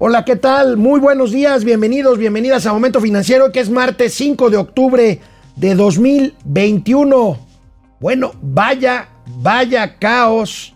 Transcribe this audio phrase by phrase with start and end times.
[0.00, 0.76] Hola, ¿qué tal?
[0.76, 5.20] Muy buenos días, bienvenidos, bienvenidas a Momento Financiero, que es martes 5 de octubre
[5.56, 7.36] de 2021.
[7.98, 10.72] Bueno, vaya, vaya caos,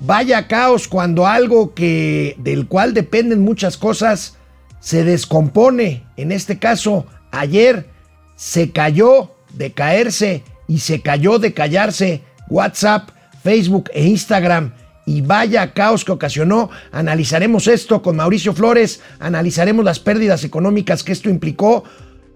[0.00, 4.36] vaya caos cuando algo que del cual dependen muchas cosas
[4.80, 6.04] se descompone.
[6.18, 7.88] En este caso, ayer
[8.36, 13.08] se cayó de caerse y se cayó de callarse WhatsApp,
[13.42, 14.74] Facebook e Instagram
[15.08, 16.68] y vaya caos que ocasionó.
[16.92, 21.84] Analizaremos esto con Mauricio Flores, analizaremos las pérdidas económicas que esto implicó.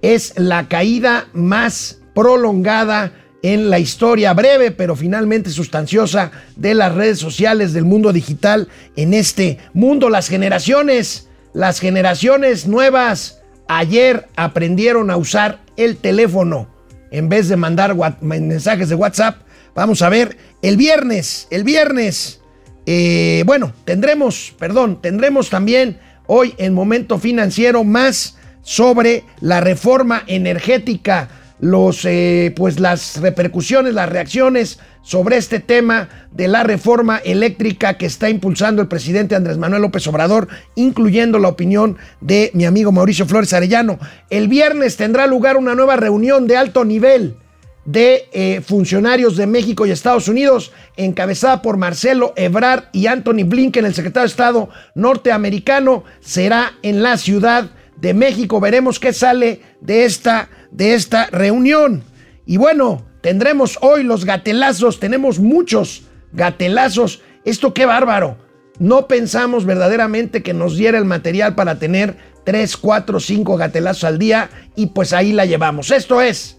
[0.00, 7.18] Es la caída más prolongada en la historia breve, pero finalmente sustanciosa de las redes
[7.18, 10.08] sociales, del mundo digital en este mundo.
[10.08, 16.68] Las generaciones, las generaciones nuevas, ayer aprendieron a usar el teléfono
[17.10, 19.42] en vez de mandar mensajes de WhatsApp.
[19.74, 22.41] Vamos a ver, el viernes, el viernes
[22.86, 31.28] eh, bueno, tendremos, perdón, tendremos también hoy en Momento Financiero más sobre la reforma energética,
[31.60, 38.06] los, eh, pues las repercusiones, las reacciones sobre este tema de la reforma eléctrica que
[38.06, 43.26] está impulsando el presidente Andrés Manuel López Obrador, incluyendo la opinión de mi amigo Mauricio
[43.26, 43.98] Flores Arellano.
[44.30, 47.36] El viernes tendrá lugar una nueva reunión de alto nivel
[47.84, 53.84] de eh, funcionarios de México y Estados Unidos, encabezada por Marcelo Ebrard y Anthony Blinken,
[53.84, 58.60] el secretario de Estado norteamericano, será en la Ciudad de México.
[58.60, 62.04] Veremos qué sale de esta, de esta reunión.
[62.46, 67.22] Y bueno, tendremos hoy los gatelazos, tenemos muchos gatelazos.
[67.44, 68.36] Esto qué bárbaro.
[68.78, 74.18] No pensamos verdaderamente que nos diera el material para tener 3, 4, 5 gatelazos al
[74.18, 75.90] día y pues ahí la llevamos.
[75.90, 76.58] Esto es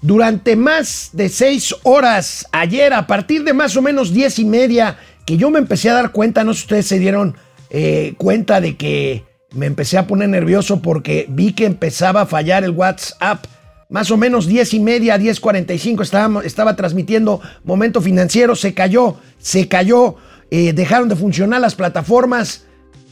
[0.00, 4.96] Durante más de seis horas ayer, a partir de más o menos diez y media,
[5.26, 7.36] que yo me empecé a dar cuenta, no sé si ustedes se dieron
[7.70, 12.64] eh, cuenta de que me empecé a poner nervioso porque vi que empezaba a fallar
[12.64, 13.44] el WhatsApp.
[13.88, 19.66] Más o menos diez y media, 10.45 estaba, estaba transmitiendo Momento Financiero, se cayó, se
[19.66, 20.16] cayó,
[20.50, 22.66] eh, dejaron de funcionar las plataformas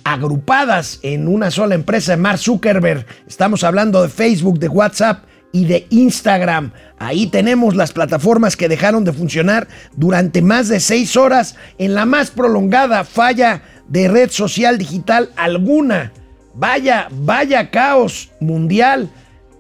[0.05, 3.07] agrupadas en una sola empresa, Mark Zuckerberg.
[3.27, 5.25] Estamos hablando de Facebook, de WhatsApp
[5.57, 6.73] y de Instagram.
[6.99, 12.05] Ahí tenemos las plataformas que dejaron de funcionar durante más de seis horas en la
[12.05, 16.13] más prolongada falla de red social digital alguna.
[16.53, 19.09] Vaya, vaya caos mundial.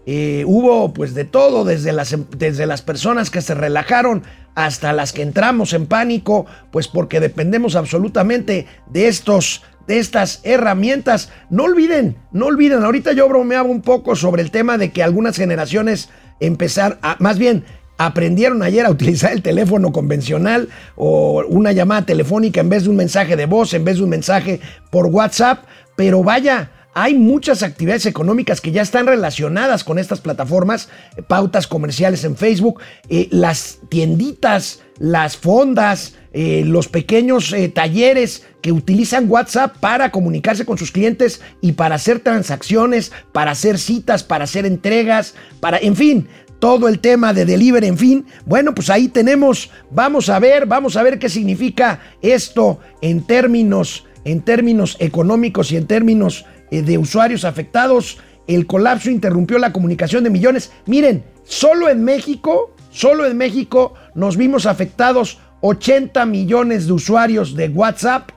[0.04, 4.22] Eh, hubo pues de todo, desde las, desde las personas que se relajaron
[4.54, 11.30] hasta las que entramos en pánico, pues porque dependemos absolutamente de estos de estas herramientas.
[11.50, 15.36] No olviden, no olviden, ahorita yo bromeaba un poco sobre el tema de que algunas
[15.36, 16.08] generaciones
[16.40, 17.64] empezar a, más bien,
[17.98, 22.96] aprendieron ayer a utilizar el teléfono convencional o una llamada telefónica en vez de un
[22.96, 24.60] mensaje de voz, en vez de un mensaje
[24.90, 25.64] por WhatsApp,
[25.96, 30.88] pero vaya, hay muchas actividades económicas que ya están relacionadas con estas plataformas,
[31.28, 32.80] pautas comerciales en Facebook,
[33.10, 40.66] eh, las tienditas, las fondas, eh, los pequeños eh, talleres que utilizan WhatsApp para comunicarse
[40.66, 45.96] con sus clientes y para hacer transacciones, para hacer citas, para hacer entregas, para, en
[45.96, 48.26] fin, todo el tema de delivery, en fin.
[48.44, 54.04] Bueno, pues ahí tenemos, vamos a ver, vamos a ver qué significa esto en términos,
[54.26, 58.18] en términos económicos y en términos eh, de usuarios afectados.
[58.46, 60.70] El colapso interrumpió la comunicación de millones.
[60.84, 67.68] Miren, solo en México, solo en México nos vimos afectados 80 millones de usuarios de
[67.68, 68.30] WhatsApp,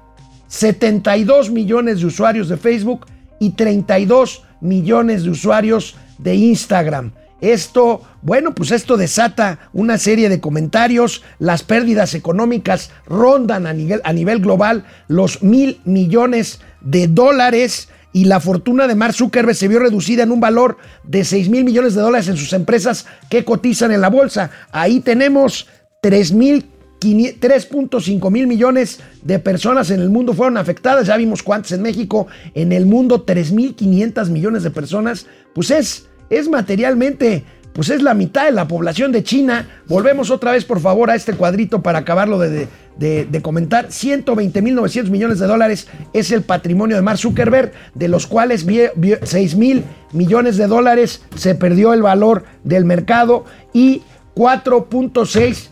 [0.47, 3.05] 72 millones de usuarios de Facebook
[3.39, 7.11] y 32 millones de usuarios de Instagram.
[7.39, 11.23] Esto, bueno, pues esto desata una serie de comentarios.
[11.37, 18.87] Las pérdidas económicas rondan a nivel, global los mil millones de dólares y la fortuna
[18.87, 22.27] de Mark Zuckerberg se vio reducida en un valor de 6 mil millones de dólares
[22.27, 24.49] en sus empresas que cotizan en la bolsa.
[24.71, 25.67] Ahí tenemos
[26.99, 31.07] 3.5 mil millones de personas en el mundo fueron afectadas.
[31.07, 32.27] Ya vimos cuántas en México.
[32.53, 35.25] En el mundo 3.500 millones de personas.
[35.53, 39.69] Pues es, es materialmente pues es la mitad de la población de China.
[39.87, 42.67] Volvemos otra vez, por favor, a este cuadrito para acabarlo de,
[42.97, 43.87] de- de comentar.
[43.87, 48.65] 120.900 millones de dólares es el patrimonio de Mark Zuckerberg, de los cuales
[49.23, 54.01] 6 mil millones de dólares se perdió el valor del mercado y
[54.35, 55.69] 4.6%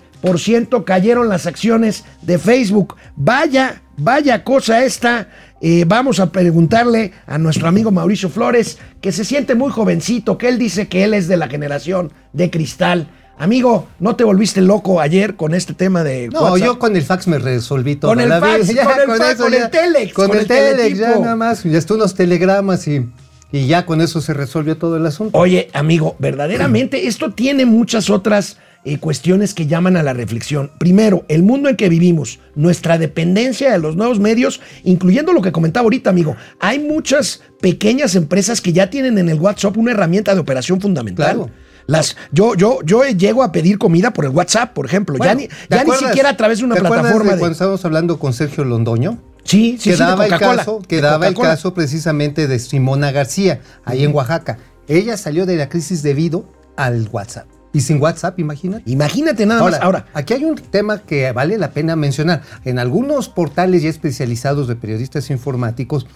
[0.86, 2.96] cayeron las acciones de Facebook.
[3.16, 5.30] Vaya, vaya cosa esta.
[5.62, 10.50] Eh, vamos a preguntarle a nuestro amigo Mauricio Flores, que se siente muy jovencito, que
[10.50, 13.10] él dice que él es de la generación de cristal.
[13.40, 16.66] Amigo, ¿no te volviste loco ayer con este tema de No, WhatsApp?
[16.66, 18.12] yo con el fax me resolví todo.
[18.12, 18.84] Con el la fax, vida.
[19.06, 21.64] con el fax, con el telex, Con, con el, el telex, ya nada más.
[21.64, 23.08] Ya estuvo unos telegramas y,
[23.52, 25.38] y ya con eso se resolvió todo el asunto.
[25.38, 30.72] Oye, amigo, verdaderamente esto tiene muchas otras eh, cuestiones que llaman a la reflexión.
[30.80, 35.52] Primero, el mundo en que vivimos, nuestra dependencia de los nuevos medios, incluyendo lo que
[35.52, 36.36] comentaba ahorita, amigo.
[36.60, 41.36] Hay muchas pequeñas empresas que ya tienen en el WhatsApp una herramienta de operación fundamental.
[41.36, 41.52] Claro.
[41.88, 45.18] Las, yo, yo, yo llego a pedir comida por el WhatsApp, por ejemplo.
[45.24, 47.40] ya ni, ¿te ya ni siquiera a través de una ¿te acuerdas plataforma de.
[47.40, 49.18] cuando estábamos hablando con Sergio Londoño?
[49.44, 54.04] Sí, sí, que sí, de daba el caso, el caso precisamente de Simona García, ahí
[54.04, 54.58] en Oaxaca.
[54.90, 56.46] Ella salió de la crisis debido
[56.76, 57.48] al WhatsApp.
[57.74, 58.90] Y sin WhatsApp, imagínate.
[58.90, 59.86] Imagínate nada Ahora, más.
[59.86, 62.42] Ahora, aquí hay un tema que vale la pena mencionar.
[62.66, 66.08] En algunos portales ya especializados de periodistas informáticos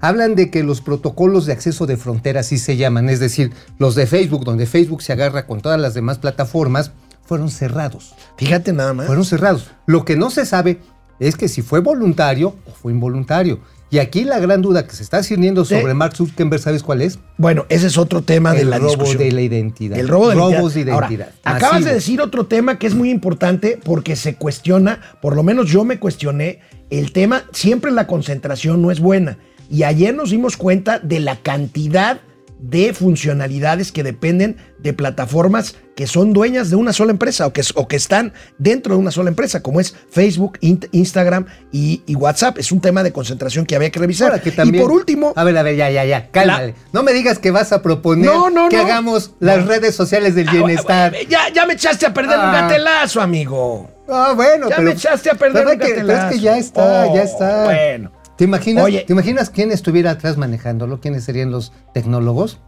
[0.00, 3.94] hablan de que los protocolos de acceso de frontera, así se llaman, es decir, los
[3.94, 6.92] de Facebook, donde Facebook se agarra con todas las demás plataformas,
[7.24, 8.14] fueron cerrados.
[8.36, 9.06] fíjate nada más.
[9.06, 9.70] Fueron cerrados.
[9.86, 10.80] Lo que no se sabe
[11.20, 13.60] es que si fue voluntario o fue involuntario.
[13.92, 15.34] Y aquí la gran duda que se está Sí.
[15.34, 17.18] sobre Mark Zuckerberg, ¿sabes cuál es?
[17.38, 19.18] Bueno, ese es otro tema de el la robo discusión.
[19.18, 19.98] de la identidad.
[19.98, 20.84] El robo de Robos identidad.
[20.86, 21.34] de Ahora, identidad.
[21.42, 21.88] acabas Masivo.
[21.88, 25.84] de decir otro tema que es muy importante porque se cuestiona, por lo menos yo
[25.84, 26.60] me cuestioné,
[26.90, 29.38] el tema, siempre la concentración no es buena.
[29.68, 32.20] Y ayer nos dimos cuenta de la cantidad
[32.62, 37.62] de funcionalidades que dependen de plataformas que son dueñas de una sola empresa o que,
[37.74, 42.58] o que están dentro de una sola empresa, como es Facebook, Instagram y, y WhatsApp.
[42.58, 44.30] Es un tema de concentración que había que revisar.
[44.30, 46.74] Ahora que también- y por último, A ver, a ver, ya, ya, ya, cálmale.
[46.92, 48.82] No me digas que vas a proponer No, no, que no.
[48.82, 51.14] hagamos las redes sociales del Ah, bienestar.
[51.28, 52.62] Ya, ya me echaste a perder un Ah.
[52.62, 53.90] gatelazo, amigo.
[54.08, 54.88] Ah, bueno, Ya pero.
[54.88, 56.30] me echaste a perder un que, pero es gatelazo.
[56.34, 57.64] que ya está, Oh, ya está.
[57.64, 58.12] bueno.
[58.40, 59.04] ¿Te imaginas, Oye.
[59.06, 60.98] ¿Te imaginas quién estuviera atrás manejándolo?
[60.98, 62.58] ¿Quiénes serían los tecnólogos?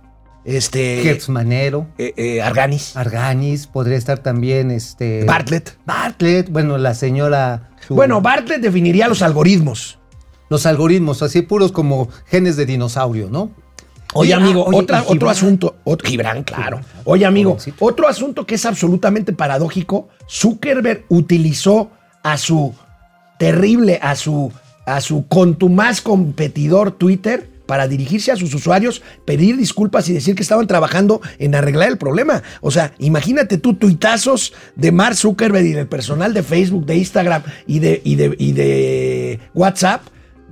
[0.45, 1.01] Este.
[1.03, 2.95] Gertz Manero, eh, eh, Arganis.
[2.95, 5.25] Arganis, podría estar también este.
[5.25, 5.79] Bartlett.
[5.87, 7.71] Bartlett, bueno, la señora.
[7.89, 9.99] su- Bueno, Bartlett definiría los algoritmos.
[10.51, 13.51] los algoritmos, así puros como genes de dinosaurio, ¿no?
[14.13, 15.77] Oye, ah, amigo, oye, otra- y otro asunto.
[15.85, 16.83] Otro, Gibran, claro.
[17.05, 20.11] Oye, amigo, otro asunto que es absolutamente paradójico.
[20.29, 21.91] Zuckerberg utilizó
[22.23, 22.75] a su
[23.39, 24.53] terrible, a su,
[24.87, 30.43] a su contumaz competidor Twitter para dirigirse a sus usuarios, pedir disculpas y decir que
[30.43, 32.43] estaban trabajando en arreglar el problema.
[32.61, 37.43] O sea, imagínate tú tuitazos de Mark Zuckerberg y del personal de Facebook, de Instagram
[37.67, 40.03] y de, y de, y de WhatsApp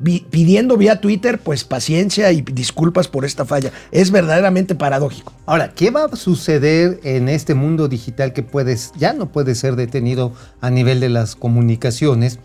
[0.02, 3.70] pidiendo vía Twitter, pues paciencia y disculpas por esta falla.
[3.90, 5.32] Es verdaderamente paradójico.
[5.46, 9.76] Ahora, ¿qué va a suceder en este mundo digital que puedes, ya no puede ser
[9.76, 12.38] detenido a nivel de las comunicaciones?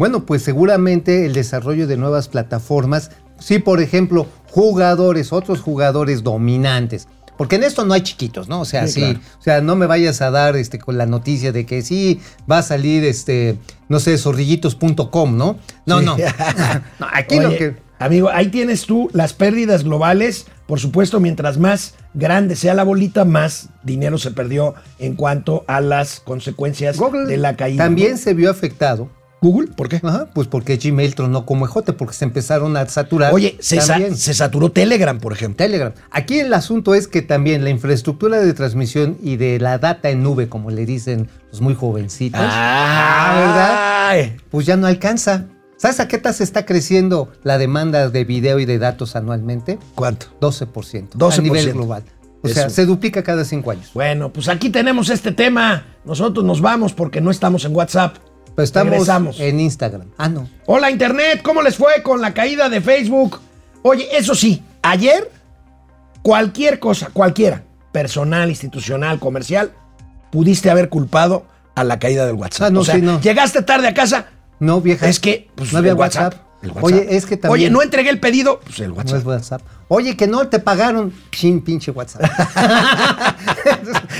[0.00, 7.06] Bueno, pues seguramente el desarrollo de nuevas plataformas, sí, por ejemplo, jugadores, otros jugadores dominantes.
[7.36, 8.62] Porque en esto no hay chiquitos, ¿no?
[8.62, 9.20] O sea, Sí, sí, claro.
[9.38, 12.18] o sea, no me vayas a dar este con la noticia de que sí
[12.50, 13.58] va a salir este,
[13.90, 15.58] no sé, zorrillitos.com, ¿no?
[15.84, 16.04] No, Sí.
[16.06, 16.16] no.
[16.98, 20.46] No, aquí lo que Amigo, ahí tienes tú las pérdidas globales.
[20.66, 25.82] Por supuesto, mientras más grande sea la bolita, más dinero se perdió en cuanto a
[25.82, 27.84] las consecuencias Google de la caída.
[27.84, 28.16] también ¿no?
[28.16, 29.10] se vio afectado
[29.42, 30.00] Google, ¿por qué?
[30.02, 33.32] Ajá, pues porque Gmail tronó como ejote, porque se empezaron a saturar.
[33.32, 34.16] Oye, se, sa- también.
[34.16, 35.56] se saturó Telegram, por ejemplo.
[35.64, 35.92] Telegram.
[36.10, 40.22] Aquí el asunto es que también la infraestructura de transmisión y de la data en
[40.22, 44.36] nube, como le dicen los muy jovencitos, Ah, ¿verdad?
[44.50, 45.46] pues ya no alcanza.
[45.76, 49.78] ¿Sabes a qué tasa está creciendo la demanda de video y de datos anualmente?
[49.94, 50.26] ¿Cuánto?
[50.40, 51.08] 12%.
[51.16, 51.38] 12%.
[51.38, 52.02] A nivel global.
[52.42, 53.90] O sea, se duplica cada cinco años.
[53.94, 55.84] Bueno, pues aquí tenemos este tema.
[56.04, 58.16] Nosotros nos vamos porque no estamos en WhatsApp.
[58.60, 59.40] Pero estamos Regresamos.
[59.40, 60.08] en Instagram.
[60.18, 60.46] Ah, no.
[60.66, 63.40] Hola Internet, ¿cómo les fue con la caída de Facebook?
[63.82, 65.30] Oye, eso sí, ayer
[66.20, 69.72] cualquier cosa, cualquiera, personal, institucional, comercial,
[70.30, 72.66] pudiste haber culpado a la caída del WhatsApp.
[72.66, 73.18] Ah, no, o sea, sí, no.
[73.22, 74.26] llegaste tarde a casa,
[74.58, 75.08] No, vieja.
[75.08, 75.94] es que pues, no había.
[75.94, 76.34] WhatsApp.
[76.62, 76.84] El WhatsApp.
[76.84, 77.52] Oye, es que también.
[77.52, 78.60] Oye, no entregué el pedido.
[78.60, 79.18] Pues el No WhatsApp.
[79.20, 79.62] es WhatsApp.
[79.88, 81.12] Oye, que no te pagaron.
[81.32, 82.22] Chin, pinche WhatsApp.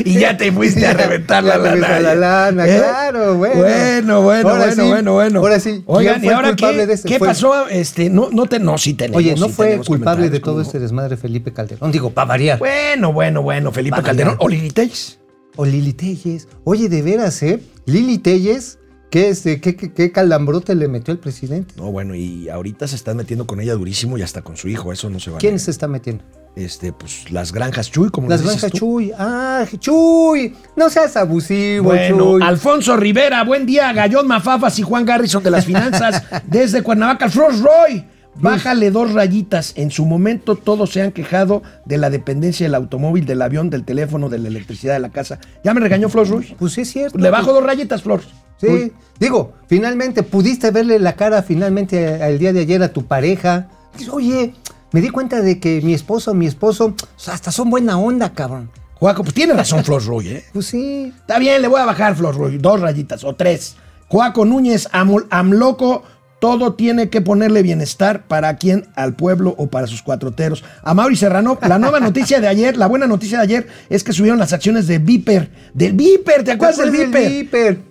[0.04, 1.96] y ya te fuiste a reventar la lana.
[1.96, 2.76] a la lana, ¿Eh?
[2.78, 3.56] claro, bueno.
[3.60, 5.40] Bueno, bueno, Ahora bueno, sí, bueno, bueno.
[5.40, 7.08] ahora sí, Oigan, ¿quién ¿y ahora qué, de este?
[7.08, 7.68] qué Fue- pasó?
[7.68, 9.18] Este, no, no te, no, sí tenemos.
[9.18, 10.82] Oye, no sí fue culpable de todo ¿cómo este no?
[10.82, 11.92] desmadre Felipe Calderón.
[11.92, 12.58] Digo, para variar.
[12.58, 14.02] Bueno, bueno, bueno, Felipe.
[14.02, 15.18] Calderón o Lili Telles.
[15.56, 16.48] O Lili Telles.
[16.64, 17.60] Oye, de veras, ¿eh?
[17.84, 18.78] Lili Telles,
[19.10, 21.74] ¿qué, este, qué, qué, qué calambrote le metió el presidente?
[21.76, 24.92] No, bueno, y ahorita se están metiendo con ella durísimo y hasta con su hijo,
[24.92, 26.24] eso no se va a ¿Quién se está metiendo?
[26.56, 28.78] Este, pues las granjas Chuy, como Las dices granjas tú.
[28.78, 29.12] Chuy.
[29.16, 30.54] Ah, Chuy.
[30.76, 32.42] No seas abusivo, Bueno, Chuy.
[32.42, 37.62] Alfonso Rivera, buen día, Gallón Mafafas y Juan Garrison de las finanzas desde Cuernavaca, Frost
[37.62, 38.04] Roy.
[38.36, 39.72] Bájale dos rayitas.
[39.76, 43.84] En su momento todos se han quejado de la dependencia del automóvil, del avión, del
[43.84, 45.38] teléfono, de la electricidad de la casa.
[45.62, 46.56] Ya me regañó Flor Roy.
[46.58, 47.18] Pues sí es cierto.
[47.18, 48.22] Le bajo dos rayitas, Flor.
[48.60, 53.68] Sí, digo, finalmente pudiste verle la cara finalmente al día de ayer a tu pareja.
[53.94, 54.54] Dices, Oye,
[54.92, 56.94] me di cuenta de que mi esposo, mi esposo,
[57.26, 58.70] hasta son buena onda, cabrón.
[58.94, 60.44] Juaco, pues tiene razón Flor Roy, ¿eh?
[60.52, 61.12] Pues sí.
[61.16, 63.76] Está bien, le voy a bajar, Flor Roy, dos rayitas o tres.
[64.08, 66.02] Juaco Núñez, Amol- Amloco,
[66.38, 70.64] todo tiene que ponerle bienestar para quién, al pueblo o para sus cuatroteros.
[70.82, 74.12] A Mauri Serrano, la nueva noticia de ayer, la buena noticia de ayer es que
[74.12, 75.50] subieron las acciones de Viper.
[75.72, 77.89] Del Viper, ¿te acuerdas del Viper?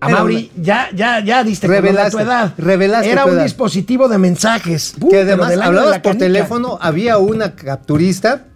[0.00, 0.14] Viper?
[0.14, 2.54] A Mauri, ya, ya, ya diste Revelaste, tu edad.
[2.56, 3.42] revelaste Era un edad.
[3.44, 4.94] dispositivo de mensajes.
[5.10, 8.46] Que además hablabas la por teléfono, había una capturista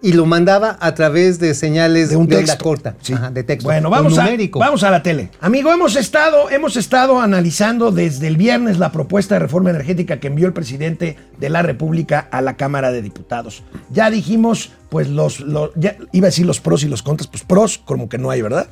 [0.00, 3.14] y lo mandaba a través de señales de un onda texto corta, Sí.
[3.14, 3.68] Ajá, de texto.
[3.68, 5.30] Bueno, vamos a, vamos a la tele.
[5.40, 10.28] Amigo, hemos estado, hemos estado analizando desde el viernes la propuesta de reforma energética que
[10.28, 13.64] envió el presidente de la República a la Cámara de Diputados.
[13.90, 17.42] Ya dijimos, pues los, los- ya iba a decir los pros y los contras, pues
[17.42, 18.68] pros como que no hay, ¿verdad?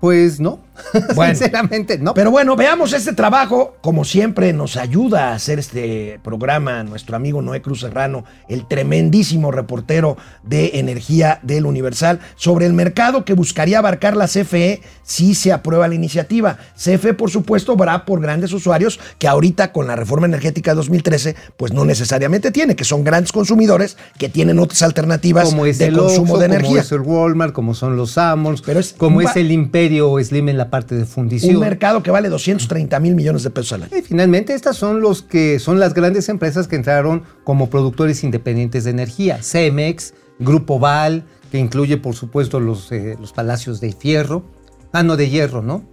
[0.00, 0.60] Pues no,
[1.14, 1.34] Bueno.
[1.34, 2.14] sinceramente no.
[2.14, 3.76] Pero bueno, veamos este trabajo.
[3.80, 9.50] Como siempre, nos ayuda a hacer este programa nuestro amigo Noé Cruz Serrano, el tremendísimo
[9.50, 15.52] reportero de energía del Universal, sobre el mercado que buscaría abarcar la CFE si se
[15.52, 16.58] aprueba la iniciativa.
[16.76, 21.36] CFE, por supuesto, va por grandes usuarios que ahorita con la reforma energética de 2013,
[21.56, 25.86] pues no necesariamente tiene, que son grandes consumidores que tienen otras alternativas como es de
[25.86, 26.80] el consumo de como energía.
[26.80, 30.58] es el Walmart, como son los Samos, Pero es como es el Imperio Slim en
[30.58, 31.56] la parte de fundición.
[31.56, 33.96] Un mercado que vale 230 mil millones de pesos al año.
[33.96, 38.84] Y finalmente estas son los que son las grandes empresas que entraron como productores independientes
[38.84, 39.42] de energía.
[39.42, 44.44] Cemex, Grupo Val, que incluye por supuesto los, eh, los palacios de fierro.
[44.92, 45.84] Ah, no, de hierro, ¿no?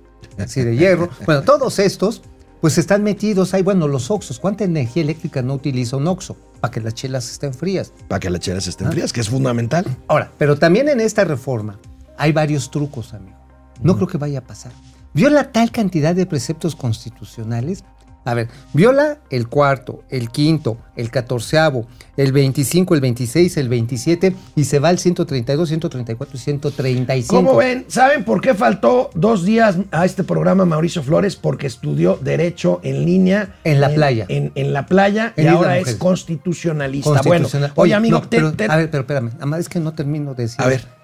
[0.48, 1.10] Sí, de hierro.
[1.26, 2.22] Bueno, todos estos
[2.62, 3.62] pues están metidos ahí.
[3.62, 4.40] Bueno, los Oxos.
[4.40, 6.36] ¿Cuánta energía eléctrica no utiliza un Oxo?
[6.60, 7.94] Para que las chelas estén frías.
[8.08, 9.86] Para que las chelas estén frías, que es fundamental.
[10.08, 11.80] Ahora, pero también en esta reforma
[12.18, 13.37] hay varios trucos, amigo.
[13.82, 14.72] No creo que vaya a pasar.
[15.14, 17.84] Viola tal cantidad de preceptos constitucionales.
[18.26, 24.36] A ver, viola el cuarto, el quinto, el catorceavo, el 25, el 26, el 27
[24.54, 27.34] y se va al 132, 134 y 135.
[27.34, 27.86] ¿Cómo ven?
[27.88, 31.38] ¿Saben por qué faltó dos días a este programa Mauricio Flores?
[31.38, 33.56] Porque estudió Derecho en línea.
[33.64, 34.26] En la playa.
[34.28, 37.10] En, en la playa En y ahora es constitucionalista.
[37.12, 37.72] Constitucional.
[37.76, 39.32] Bueno, oye, amigo, no, te- pero, te- a ver, pero espérame.
[39.58, 40.62] Es que no termino de decir.
[40.62, 40.97] A ver.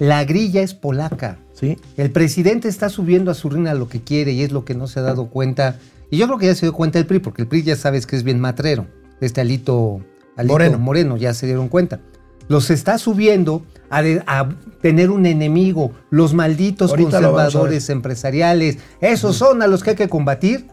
[0.00, 1.38] La grilla es polaca.
[1.52, 1.76] ¿Sí?
[1.96, 4.86] El presidente está subiendo a su reina lo que quiere y es lo que no
[4.88, 5.76] se ha dado cuenta.
[6.10, 8.06] Y yo creo que ya se dio cuenta el PRI, porque el PRI ya sabes
[8.06, 8.86] que es bien matrero.
[9.20, 10.00] Este Alito,
[10.36, 10.78] Alito Moreno.
[10.78, 11.16] Moreno.
[11.16, 12.00] ya se dieron cuenta.
[12.48, 14.48] Los está subiendo a, de- a
[14.80, 15.92] tener un enemigo.
[16.10, 18.78] Los malditos Ahorita conservadores empresariales.
[19.00, 20.66] Esos son a los que hay que combatir.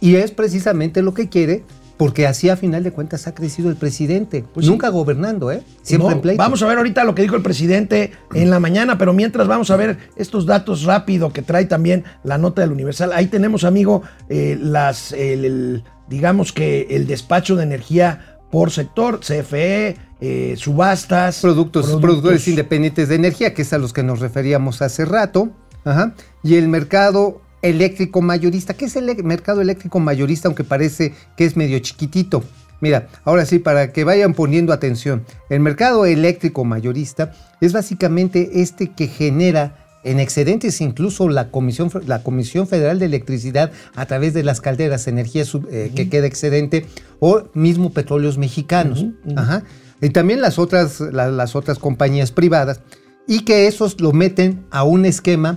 [0.00, 1.64] Y es precisamente lo que quiere,
[1.96, 4.44] porque así a final de cuentas ha crecido el presidente.
[4.52, 4.70] Pues sí.
[4.72, 5.62] Nunca gobernando, ¿eh?
[5.82, 6.38] Siempre No, en pleito.
[6.42, 9.70] Vamos a ver ahorita lo que dijo el presidente en la mañana, pero mientras vamos
[9.70, 13.12] a ver estos datos rápido que trae también la nota del Universal.
[13.12, 19.20] Ahí tenemos, amigo, eh, las, el- el- digamos que el despacho de energía por sector,
[19.20, 21.40] CFE, eh, subastas.
[21.40, 25.50] productos, productores independientes de energía, que es a los que nos referíamos hace rato,
[25.84, 26.14] Ajá.
[26.42, 28.74] y el mercado eléctrico mayorista.
[28.74, 32.44] ¿Qué es el mercado eléctrico mayorista, aunque parece que es medio chiquitito?
[32.80, 38.92] Mira, ahora sí, para que vayan poniendo atención, el mercado eléctrico mayorista es básicamente este
[38.92, 44.42] que genera en excedentes incluso la Comisión, la Comisión Federal de Electricidad a través de
[44.42, 46.84] las calderas, energía sub- eh, que queda excedente,
[47.20, 49.06] o mismo petróleos mexicanos.
[49.34, 49.62] Ajá.
[50.02, 52.80] Y también las otras, la- las otras compañías privadas,
[53.26, 55.56] y que esos lo meten a un esquema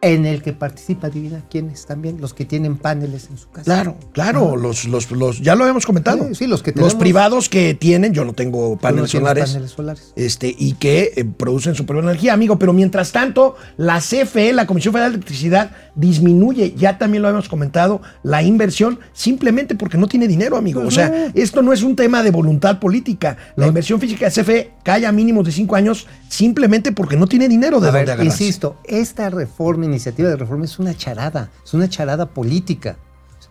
[0.00, 3.64] en el que participa, adivina quiénes también, los que tienen paneles en su casa.
[3.64, 6.28] Claro, claro, los, los, los, ya lo habíamos comentado.
[6.28, 9.50] Sí, sí, los que Los tenemos- privados que tienen, yo no tengo paneles no solares.
[9.50, 10.12] paneles solares.
[10.14, 12.58] Este, y que eh, producen su propia energía, amigo.
[12.60, 17.48] Pero mientras tanto, la CFE, la Comisión Federal de Electricidad, disminuye, ya también lo habíamos
[17.48, 20.80] comentado, la inversión simplemente porque no tiene dinero, amigo.
[20.80, 23.36] O sea, esto no es un tema de voluntad política.
[23.56, 27.48] La inversión física de CFE cae a mínimos de cinco años simplemente porque no tiene
[27.48, 31.74] dinero de A dónde ver, insisto, esta reforma, iniciativa de reforma es una charada, es
[31.74, 32.96] una charada política.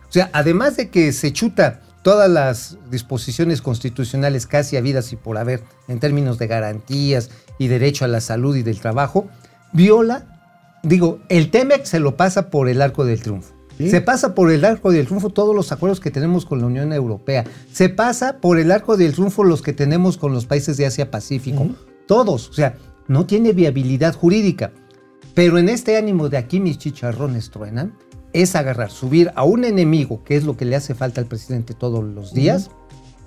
[0.08, 5.36] O sea, además de que se chuta todas las disposiciones constitucionales casi habidas y por
[5.36, 7.28] haber en términos de garantías
[7.58, 9.28] y derecho a la salud y del trabajo,
[9.74, 10.37] viola,
[10.82, 13.54] digo, el TEMEC se lo pasa por el arco del triunfo.
[13.76, 13.90] Sí.
[13.90, 16.92] Se pasa por el arco del triunfo todos los acuerdos que tenemos con la Unión
[16.92, 17.44] Europea.
[17.72, 21.10] Se pasa por el arco del triunfo los que tenemos con los países de Asia
[21.10, 21.68] Pacífico.
[22.06, 22.48] Todos.
[22.48, 24.72] O sea, no tiene viabilidad jurídica.
[25.34, 27.94] Pero en este ánimo de aquí mis chicharrones truenan,
[28.32, 31.74] es agarrar, subir a un enemigo, que es lo que le hace falta al presidente
[31.74, 32.70] todos los días,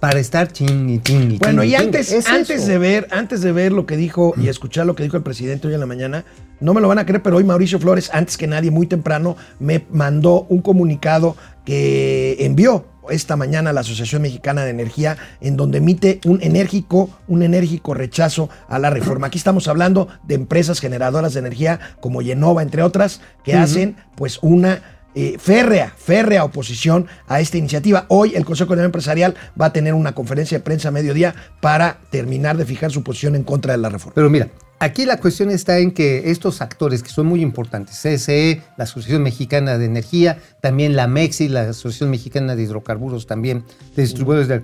[0.02, 1.86] para estar ching y ching y Bueno, ching y ching.
[1.86, 5.04] antes, Es antes de ver, antes de ver lo que dijo y escuchar lo que
[5.04, 6.26] dijo el presidente hoy en la mañana,
[6.60, 9.38] no me lo van a creer, pero hoy Mauricio Flores, antes que nadie, muy temprano,
[9.60, 15.56] me mandó un comunicado que envió esta mañana a la Asociación Mexicana de Energía, en
[15.56, 19.28] donde emite un enérgico, un enérgico rechazo a la reforma.
[19.28, 24.40] Aquí estamos hablando de empresas generadoras de energía como Yenova, entre otras, que hacen pues
[24.42, 24.82] una
[25.14, 28.06] eh, férrea, férrea oposición a esta iniciativa.
[28.08, 32.00] Hoy el Consejo Económico Empresarial va a tener una conferencia de prensa a mediodía para
[32.10, 34.14] terminar de fijar su posición en contra de la reforma.
[34.16, 34.50] Pero mira,
[34.80, 39.24] aquí la cuestión está en que estos actores que son muy importantes, CSE, la Asociación
[39.24, 43.66] Mexicana de Energía, también la MEXI, la Asociación Mexicana de Hidrocarburos también,
[43.96, 44.64] de distribuidores de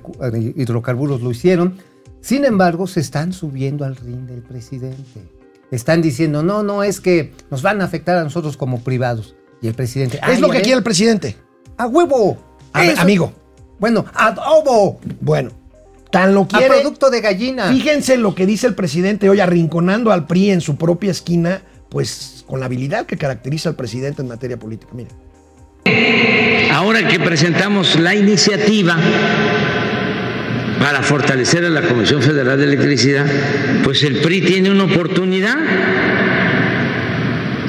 [0.56, 1.78] hidrocarburos lo hicieron.
[2.22, 5.28] Sin embargo, se están subiendo al ring del presidente.
[5.72, 9.36] Están diciendo, no, no, es que nos van a afectar a nosotros como privados.
[9.62, 10.18] Y el presidente...
[10.18, 11.36] es "Ay, lo a que quiere el presidente.
[11.78, 12.38] ¡A huevo!
[12.74, 13.34] A- amigo.
[13.80, 15.00] Bueno, adobo.
[15.22, 15.52] Bueno,
[16.12, 16.68] tan lo A quiere.
[16.68, 17.70] producto de gallina.
[17.70, 22.44] Fíjense lo que dice el presidente hoy, arrinconando al PRI en su propia esquina, pues
[22.48, 24.92] con la habilidad que caracteriza al presidente en materia política.
[24.94, 25.12] Miren.
[26.72, 28.98] Ahora que presentamos la iniciativa
[30.80, 33.26] para fortalecer a la Comisión Federal de Electricidad,
[33.84, 35.56] pues el PRI tiene una oportunidad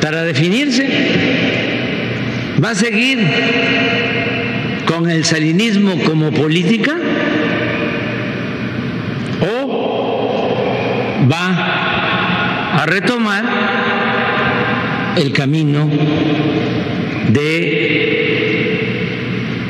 [0.00, 1.38] para definirse.
[2.62, 3.18] ¿Va a seguir
[4.86, 6.96] con el salinismo como política?
[9.40, 13.44] ¿O va a retomar
[15.16, 15.88] el camino
[17.28, 17.98] de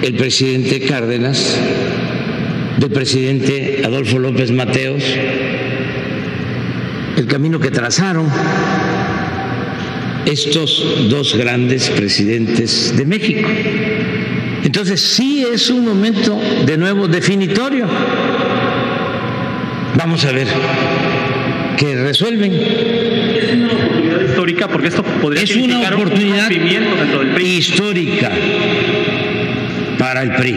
[0.03, 1.59] el presidente Cárdenas,
[2.79, 5.05] del presidente Adolfo López Mateos,
[7.17, 8.31] el camino que trazaron
[10.27, 13.49] estos dos grandes presidentes de México.
[14.65, 17.87] Entonces sí es un momento de nuevo definitorio.
[19.97, 20.47] Vamos a ver
[21.77, 22.53] qué resuelven.
[22.53, 27.57] oportunidad histórica porque esto podría Es una un oportunidad dentro del PRI.
[27.57, 28.31] histórica
[29.99, 30.55] para el PRI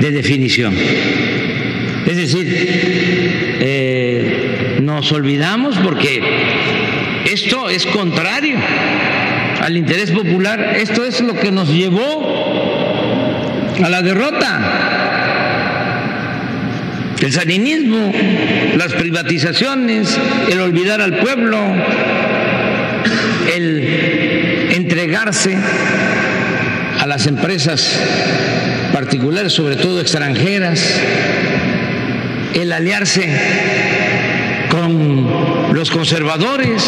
[0.00, 0.74] de definición.
[2.06, 2.46] Es decir,
[3.60, 6.20] eh, nos olvidamos porque
[7.32, 8.56] esto es contrario
[9.60, 12.04] al interés popular, esto es lo que nos llevó
[13.82, 14.60] a la derrota.
[17.20, 18.12] El salinismo,
[18.76, 20.18] las privatizaciones,
[20.50, 21.58] el olvidar al pueblo,
[23.54, 25.56] el entregarse
[27.00, 27.98] a las empresas
[28.92, 31.00] particulares, sobre todo extranjeras,
[32.54, 33.28] el aliarse
[34.70, 35.51] con
[35.82, 36.84] los conservadores.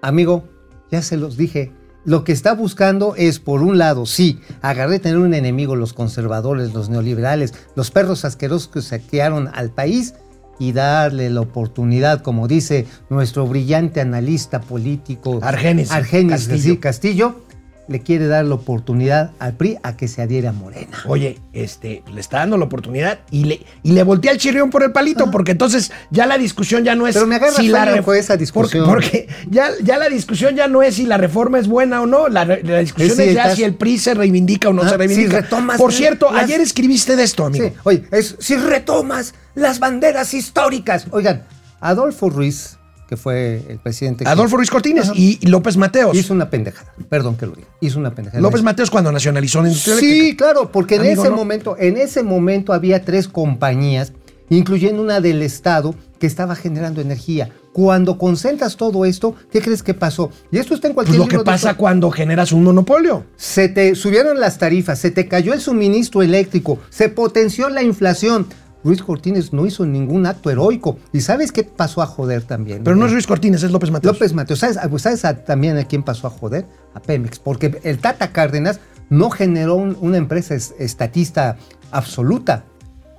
[0.00, 0.48] Amigo,
[0.90, 1.72] ya se los dije.
[2.06, 6.72] Lo que está buscando es, por un lado, sí, agarré tener un enemigo, los conservadores,
[6.72, 10.14] los neoliberales, los perros asquerosos que saquearon al país
[10.58, 16.48] y darle la oportunidad, como dice nuestro brillante analista político Argenis Argenis
[16.80, 17.42] Castillo.
[17.88, 20.98] Le quiere dar la oportunidad al PRI a que se adhiera a Morena.
[21.06, 24.82] Oye, este, le está dando la oportunidad y le, y le voltea el chirrión por
[24.84, 28.04] el palito, porque entonces ya la discusión ya no es Pero me agarra sueño ref-
[28.04, 28.86] con esa discusión.
[28.86, 32.06] Porque, porque ya, ya la discusión ya no es si la reforma es buena o
[32.06, 34.72] no, la, la discusión Es si es ya estás- si el PRI se reivindica o
[34.72, 35.30] no Ah, se reivindica.
[35.30, 37.66] si retomas por cierto, las- ayer escribiste de esto, amigo.
[37.66, 41.06] Sí, oye, es, si retomas las banderas históricas.
[41.10, 41.42] Oigan,
[41.80, 42.78] Adolfo Ruiz,
[43.12, 44.24] que fue el presidente.
[44.24, 45.12] que- Adolfo Ruiz Cortines Ajá.
[45.14, 46.16] y, López Mateos.
[46.16, 46.94] Hizo una pendejada.
[47.10, 47.68] Perdón que lo diga.
[47.82, 48.40] Hizo una pendejada.
[48.40, 50.44] López Mateos cuando nacionalizó la industria Sí, eléctrica.
[50.46, 51.36] claro, porque en ese no.
[51.36, 54.14] momento, en ese momento había tres compañías
[54.48, 57.50] incluyendo una del Estado que estaba generando energía.
[57.74, 60.30] Cuando concentras todo esto, ¿qué crees que pasó?
[60.50, 63.24] Y esto está en Pues cualquier lo que pasa cuando generas un monopolio.
[63.36, 68.46] Se te subieron las tarifas, se te cayó el suministro eléctrico, se potenció la inflación.
[68.84, 70.98] Luis Cortines no hizo ningún acto heroico.
[71.12, 72.82] ¿Y sabes qué pasó a joder también?
[72.84, 74.14] Pero no es Luis Cortines, es López Mateos.
[74.14, 74.58] López Mateos.
[74.58, 76.66] ¿Sabes, ah, pues, ¿sabes a- también a quién pasó a joder?
[76.94, 77.38] A Pemex.
[77.38, 81.56] Porque el Tata Cárdenas no generó un- una empresa es- estatista
[81.90, 82.64] absoluta.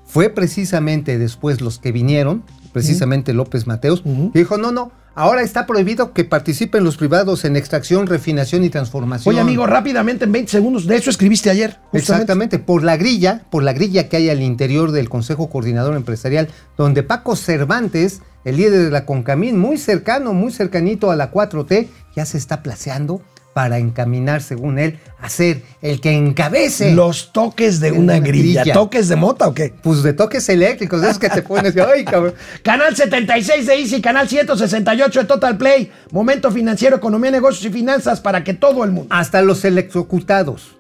[0.05, 4.01] Fue precisamente después los que vinieron, precisamente López Mateos,
[4.33, 8.69] que dijo, no, no, ahora está prohibido que participen los privados en extracción, refinación y
[8.69, 9.33] transformación.
[9.33, 11.71] Oye, amigo, rápidamente, en 20 segundos, de eso escribiste ayer.
[11.91, 11.97] justamente.
[11.97, 16.49] Exactamente, por la grilla, por la grilla que hay al interior del Consejo Coordinador Empresarial,
[16.77, 21.87] donde Paco Cervantes, el líder de la Concamín, muy cercano, muy cercanito a la 4T,
[22.15, 23.21] ya se está placeando
[23.53, 28.19] para encaminar, según él, a ser el que encabece Los toques de De una una
[28.25, 28.61] grilla.
[28.63, 28.73] grilla.
[28.73, 29.73] ¿Toques de mota o qué?
[29.81, 32.33] pues de toques eléctricos, esos que te pones, ay, cabrón.
[32.63, 35.91] Canal 76 de Easy, canal 168 de Total Play.
[36.11, 40.75] Momento financiero, economía, negocios y finanzas para que todo el mundo Hasta los electrocutados.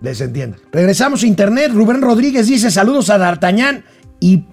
[0.00, 0.58] les entienda.
[0.72, 1.70] Regresamos a internet.
[1.72, 3.84] Rubén Rodríguez dice saludos a D'Artagnan
[4.20, 4.44] y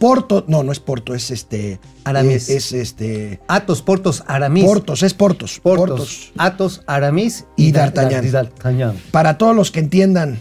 [0.00, 0.44] Porto.
[0.48, 1.78] No, no es Porto, es este.
[2.04, 2.48] Aramis.
[2.48, 3.38] eh, Es, este.
[3.46, 4.64] Atos, Portos, Aramis.
[4.64, 5.60] Portos, es Portos.
[5.62, 6.32] Portos, Portos.
[6.38, 8.32] Atos, Aramis Y Dar- D'Artagnan.
[8.32, 8.96] Dar- D'Artagnan.
[9.12, 10.40] Para todos los que entiendan.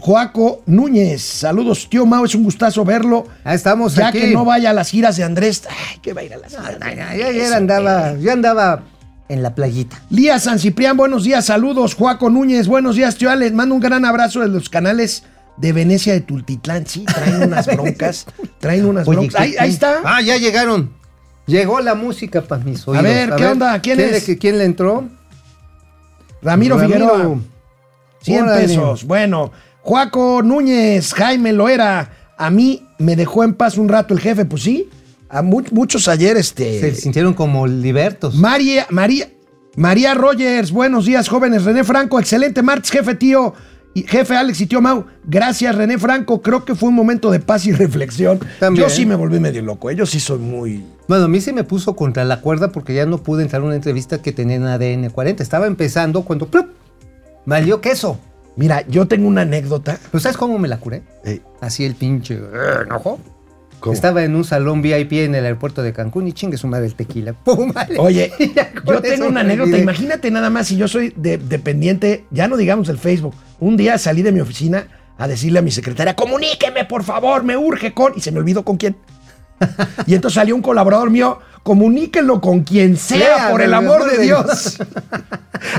[0.00, 3.26] Joaco Núñez, saludos, tío Mau, es un gustazo verlo.
[3.44, 4.20] Ah, estamos ya aquí.
[4.20, 5.62] que no vaya a las giras de Andrés.
[5.68, 6.76] Ay, que va a ir a las giras.
[7.10, 7.54] ayer hombre.
[7.54, 8.84] andaba, yo andaba
[9.28, 10.00] en la playita.
[10.10, 11.94] Lía San Ciprián, buenos días, saludos.
[11.94, 13.52] Juaco Núñez, buenos días, tío Alex.
[13.54, 15.24] Mando un gran abrazo de los canales
[15.56, 16.86] de Venecia de Tultitlán.
[16.86, 18.26] Sí, traen unas broncas.
[18.58, 19.36] Traen unas Oye, broncas.
[19.36, 20.00] ¿qué- Ahí, ahí está.
[20.04, 20.90] Ah, ya llegaron.
[21.46, 23.02] Llegó la música para mis oídos.
[23.04, 23.80] ver, ¿qué onda?
[23.80, 24.28] ¿Quién es?
[24.28, 25.08] Le, ¿Quién le entró?
[26.42, 27.38] Ramiro, Figueroa.
[28.22, 28.62] 100 Órale.
[28.66, 29.04] pesos.
[29.04, 32.10] Bueno, Juaco Núñez, Jaime Loera.
[32.38, 34.88] A mí me dejó en paz un rato el jefe, pues sí.
[35.28, 36.80] A mu- muchos ayer, este.
[36.80, 38.34] Se sintieron como libertos.
[38.36, 39.28] María, María,
[39.76, 41.64] María Rogers, buenos días, jóvenes.
[41.64, 43.54] René Franco, excelente martes, jefe tío.
[43.94, 47.40] Y jefe Alex y tío Mau, gracias René Franco, creo que fue un momento de
[47.40, 48.40] paz y reflexión.
[48.58, 48.86] También.
[48.86, 50.84] Yo sí me volví medio loco, ellos sí soy muy...
[51.08, 53.64] Bueno, a mí se me puso contra la cuerda porque ya no pude entrar a
[53.64, 55.42] una entrevista que tenía en ADN 40.
[55.42, 56.68] Estaba empezando cuando ¡plup!
[57.44, 58.18] valió queso.
[58.56, 59.98] Mira, yo tengo una anécdota.
[60.10, 61.02] ¿Pero sabes cómo me la curé?
[61.24, 63.18] Eh, Así el pinche eh, enojo.
[63.82, 63.92] ¿Cómo?
[63.94, 66.94] Estaba en un salón VIP en el aeropuerto de Cancún y chingue su madre el
[66.94, 67.32] tequila.
[67.44, 67.72] ¡Pum!
[67.72, 67.98] vale.
[67.98, 68.32] Oye,
[68.86, 69.76] yo tengo una anécdota.
[69.76, 73.34] Imagínate nada más si yo soy de- dependiente, ya no digamos del Facebook.
[73.58, 74.86] Un día salí de mi oficina
[75.18, 78.12] a decirle a mi secretaria, comuníqueme por favor, me urge con...
[78.16, 78.96] Y se me olvidó con quién.
[80.06, 84.22] Y entonces salió un colaborador mío, comuníquenlo con quien sea, Sea, por el amor de
[84.22, 84.78] Dios.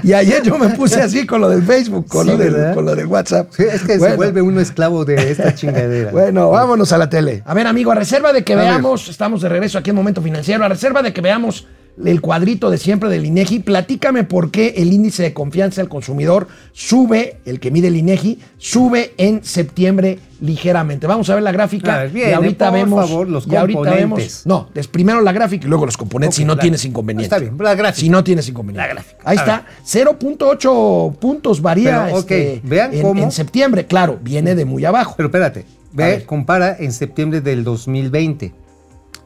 [0.02, 2.74] Y ayer yo me puse así con lo del Facebook, con, Sí, lo, del, ¿verdad?
[2.74, 3.50] con lo del WhatsApp.
[3.52, 6.10] Sí, es que se vuelve uno esclavo de esta chingadera.
[6.14, 7.44] Bueno, vámonos a la tele.
[7.46, 8.66] A ver, amigo, a reserva de que A ver.
[8.68, 11.68] veamos, estamos de regreso aquí en Momento Financiero, a reserva de que veamos
[12.04, 16.48] el cuadrito de siempre del INEGI, platícame por qué el índice de confianza del consumidor
[16.72, 21.08] sube, el que mide el INEGI, sube en septiembre ligeramente.
[21.08, 23.56] Vamos a ver la gráfica A ver, bien, y ahorita por vemos favor, los y
[23.56, 26.84] ahorita vemos- no, es primero la gráfica y luego los componentes si no la- tienes
[26.84, 27.24] inconveniente.
[27.26, 28.00] Está bien, la gráfica.
[28.02, 28.88] Si no tienes inconveniente.
[28.88, 29.18] La gráfica.
[29.24, 34.20] Ahí A está, 0.8 puntos varía Pero, ok, este, vean en, cómo- en septiembre, claro,
[34.22, 35.14] viene de muy abajo.
[35.18, 38.52] Pero espérate, ve, compara en septiembre del 2020.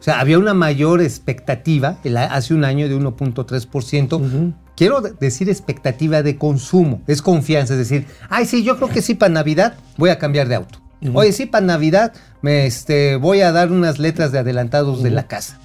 [0.08, 4.54] Sea, había una mayor expectativa el- hace un año de 1.3%.
[4.78, 9.02] Quiero de- decir expectativa de consumo, es confianza, es decir, ay, sí, yo creo que
[9.02, 10.80] sí para Navidad voy a cambiar de auto.
[11.14, 15.28] Oye, sí, para Navidad me, este, voy a dar unas letras de adelantados de la
[15.28, 15.60] casa.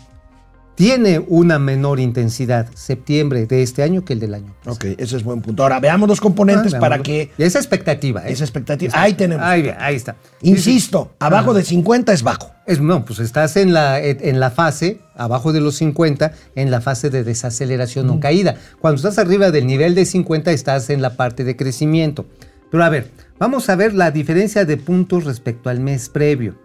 [0.74, 4.54] Tiene una menor intensidad septiembre de este año que el del año.
[4.66, 5.62] Ok, ese es buen punto.
[5.62, 8.26] Ahora veamos los componentes Ah, para que esa expectativa.
[8.26, 8.32] ¿eh?
[8.32, 8.92] esa expectativa.
[8.96, 9.44] Ahí tenemos.
[9.44, 10.16] Ahí, ahí está.
[10.40, 11.58] Insisto, abajo Ajá.
[11.58, 12.50] de 50 es bajo.
[12.66, 16.80] Es, no, pues estás en la, en la fase, abajo de los 50, en la
[16.80, 18.56] fase de desaceleración o caída.
[18.80, 22.24] Cuando estás arriba del nivel de 50, estás en la parte de crecimiento.
[22.70, 26.56] Pero a ver, vamos a ver la diferencia de puntos respecto al mes previo.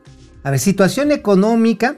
[0.43, 1.95] A ver, situación económica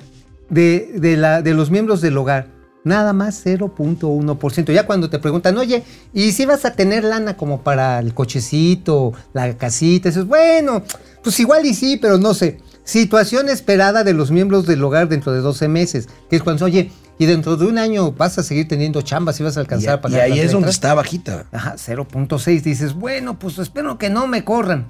[0.50, 2.60] de, de la, de los miembros del hogar.
[2.84, 4.72] Nada más 0.1%.
[4.72, 5.84] Ya cuando te preguntan, oye,
[6.14, 10.10] ¿y si vas a tener lana como para el cochecito, la casita?
[10.10, 10.84] Dices, bueno,
[11.22, 12.60] pues igual y sí, pero no sé.
[12.86, 16.08] Situación esperada de los miembros del hogar dentro de 12 meses.
[16.30, 19.44] Que es cuando, oye, y dentro de un año vas a seguir teniendo chambas y
[19.44, 21.46] vas a Y, alcanzar a y ahí las es donde está bajita.
[21.52, 22.62] Ajá, 0.6.
[22.62, 24.90] Dices, bueno, pues espero que no me corran.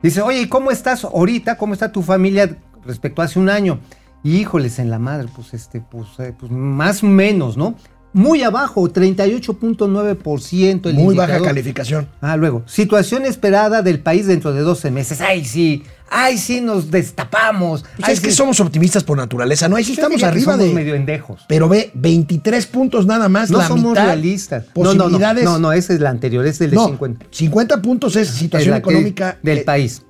[0.00, 1.58] Dice, oye, ¿y cómo estás ahorita?
[1.58, 3.80] ¿Cómo está tu familia respecto a hace un año?
[4.24, 7.76] Híjoles, en la madre, pues este, pues, eh, pues más o menos, ¿no?
[8.14, 12.08] Muy abajo, 38.9% el Muy baja calificación.
[12.20, 15.20] Ah, luego, situación esperada del país dentro de 12 meses.
[15.20, 17.82] Ay, sí, ay, sí, nos destapamos.
[17.96, 18.36] Pues ay, es que sí".
[18.36, 19.74] somos optimistas por naturaleza, ¿no?
[19.76, 20.72] Ahí sí estamos arriba somos de.
[20.72, 21.44] medio endejos.
[21.48, 23.50] Pero ve, 23 puntos nada más.
[23.50, 24.06] No la somos mitad.
[24.06, 24.66] realistas.
[24.76, 25.44] No, no, no, Posibilidades.
[25.44, 27.26] no, no, esa es la anterior, es el de No, 50.
[27.30, 30.02] 50 puntos es situación Es económica del eh, país.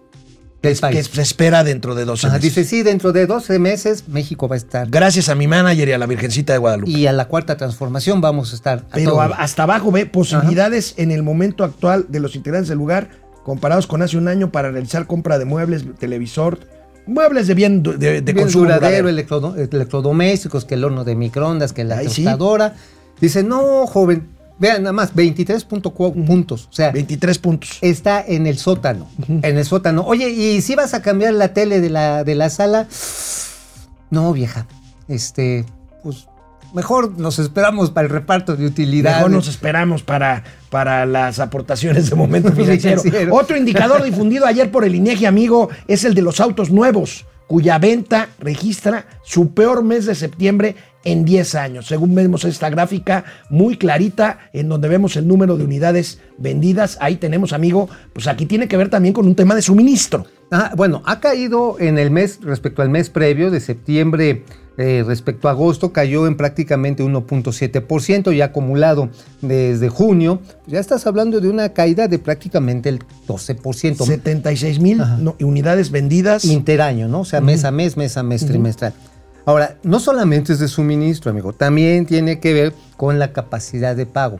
[0.68, 2.54] Que se espera dentro de 12 Ajá, meses.
[2.54, 4.88] dice, sí, dentro de 12 meses México va a estar.
[4.90, 6.90] Gracias a mi manager y a la Virgencita de Guadalupe.
[6.90, 8.78] Y a la cuarta transformación vamos a estar.
[8.90, 12.78] a Pero a- hasta abajo ve posibilidades en el momento actual de los integrantes del
[12.78, 13.10] lugar
[13.44, 16.58] comparados con hace un año para realizar compra de muebles, televisor,
[17.06, 19.08] muebles de bien de, de Bien consumo duradero, duradero.
[19.10, 22.24] electrodo- electrodomésticos, que el horno de microondas, que la Ay, sí.
[23.20, 26.68] Dice, no, joven, vean nada más, 23.4 puntos.
[26.70, 27.78] O sea, 23 puntos.
[27.80, 29.08] está en el sótano.
[29.28, 30.02] En el sótano.
[30.02, 32.86] Oye, ¿y si vas a cambiar la tele de la, de la sala?
[34.10, 34.66] No, vieja.
[35.08, 35.64] Este,
[36.02, 36.26] pues,
[36.72, 39.18] mejor nos esperamos para el reparto de utilidades.
[39.18, 43.00] Mejor nos esperamos para, para las aportaciones de momento financiero.
[43.00, 43.34] Financiero.
[43.34, 47.78] Otro indicador difundido ayer por el INEGI, amigo, es el de los autos nuevos, cuya
[47.78, 51.86] venta registra su peor mes de septiembre en 10 años.
[51.86, 57.16] Según vemos esta gráfica muy clarita, en donde vemos el número de unidades vendidas, ahí
[57.16, 60.26] tenemos, amigo, pues aquí tiene que ver también con un tema de suministro.
[60.50, 64.44] Ah, bueno, ha caído en el mes, respecto al mes previo, de septiembre
[64.76, 69.08] eh, respecto a agosto, cayó en prácticamente 1.7% y acumulado
[69.40, 74.04] desde junio, ya estás hablando de una caída de prácticamente el 12%.
[74.04, 76.44] 76 mil no, unidades vendidas.
[76.44, 77.20] Interaño, ¿no?
[77.20, 78.94] O sea, mes a mes, mes a mes, trimestral.
[79.46, 84.06] Ahora, no solamente es de suministro, amigo, también tiene que ver con la capacidad de
[84.06, 84.38] pago.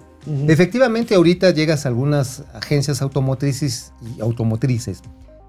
[0.49, 5.03] Efectivamente, ahorita llegas a algunas agencias automotrices y automotrices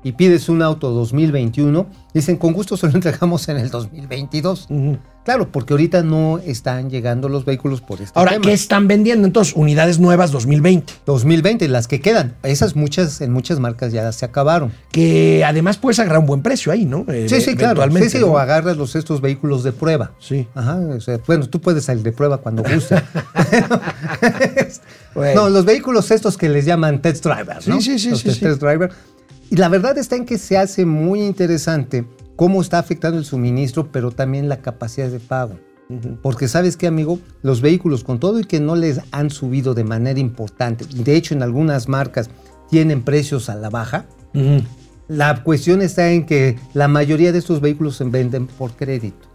[0.05, 4.67] y pides un auto 2021, dicen con gusto se lo entregamos en el 2022.
[4.69, 4.97] Ujú.
[5.25, 8.43] Claro, porque ahorita no están llegando los vehículos por este Ahora, tema.
[8.43, 9.55] ¿qué están vendiendo entonces?
[9.55, 10.93] Unidades nuevas 2020.
[11.07, 14.71] 2020, las que quedan, esas muchas en muchas marcas ya se acabaron.
[14.91, 17.05] que además puedes agarrar un buen precio ahí, ¿no?
[17.07, 17.81] Eh, Sí, sí, claro.
[17.81, 18.27] Sí, eventualmente, sí, ¿no?
[18.27, 20.11] o agarras los, estos vehículos de prueba.
[20.19, 20.47] Sí.
[20.53, 23.01] Ajá, o sea, bueno, tú puedes salir de prueba cuando gustes.
[25.15, 25.43] Bueno.
[25.43, 27.79] No, los vehículos estos que les llaman test drivers, ¿no?
[27.79, 28.65] Sí, sí, sí, Los sí, test sí.
[28.65, 28.91] driver.
[29.49, 32.05] Y la verdad está en que se hace muy interesante
[32.35, 35.57] cómo está afectando el suministro, pero también la capacidad de pago.
[36.23, 39.83] Porque sabes qué, amigo, los vehículos con todo y que no les han subido de
[39.83, 42.27] manera importante, de hecho en algunas marcas
[42.71, 44.63] tienen precios a la baja, Ujú.
[45.07, 49.27] la cuestión está en que la mayoría de estos vehículos se venden por crédito.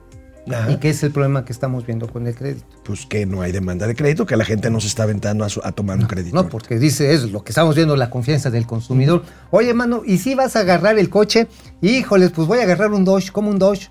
[0.48, 0.70] Ajá.
[0.72, 2.64] ¿Y qué es el problema que estamos viendo con el crédito?
[2.84, 5.48] Pues que no hay demanda de crédito, que la gente no se está aventando a,
[5.48, 6.34] su- a tomar un crédito.
[6.34, 9.22] No, porque dice eso, lo que estamos viendo, la confianza del consumidor.
[9.50, 11.46] Oye, mano, ¿y si vas a agarrar el coche?
[11.82, 13.90] Híjoles, pues voy a agarrar un Dodge, como un Dodge.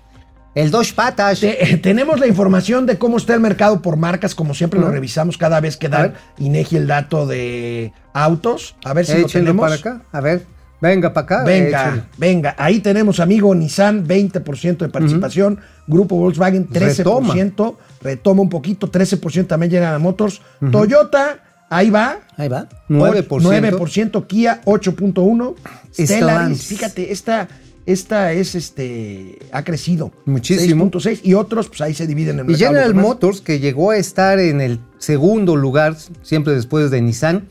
[0.54, 1.38] El Dodge Patas.
[1.40, 4.90] Te- eh, tenemos la información de cómo está el mercado por marcas, como siempre lo
[4.90, 6.14] revisamos cada vez que A da ver.
[6.38, 8.74] INEGI el dato de autos.
[8.84, 9.62] A ver si lo Échenlo tenemos.
[9.62, 10.02] para acá.
[10.10, 10.44] A ver,
[10.80, 11.44] venga para acá.
[11.44, 12.54] Venga, venga.
[12.58, 15.58] Ahí tenemos, amigo, Nissan, 20% de participación.
[15.86, 17.76] Grupo Volkswagen, 13%.
[18.02, 18.42] Retoma.
[18.42, 20.40] un poquito, 13% también General Motors.
[20.70, 22.20] Toyota, ahí va.
[22.36, 22.68] Ahí va.
[22.88, 23.26] 9%.
[23.28, 25.54] 9%, Kia 8.1,
[25.92, 26.66] Stellantis, Stellantis.
[26.66, 27.48] fíjate, esta,
[27.86, 30.90] esta es este ha crecido Muchísimo.
[30.90, 32.72] 6.6 y otros pues ahí se dividen en el Y mercado.
[32.74, 32.94] General.
[32.94, 37.48] Motors, que llegó a estar en el segundo lugar, siempre después de Nissan,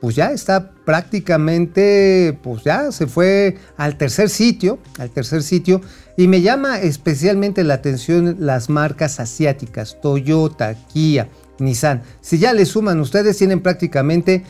[0.00, 5.82] pues ya está prácticamente, pues ya se fue al tercer sitio, al tercer sitio.
[6.16, 12.02] Y me llama especialmente la atención las marcas asiáticas, Toyota, Kia, Nissan.
[12.22, 14.42] Si ya le suman ustedes, tienen prácticamente,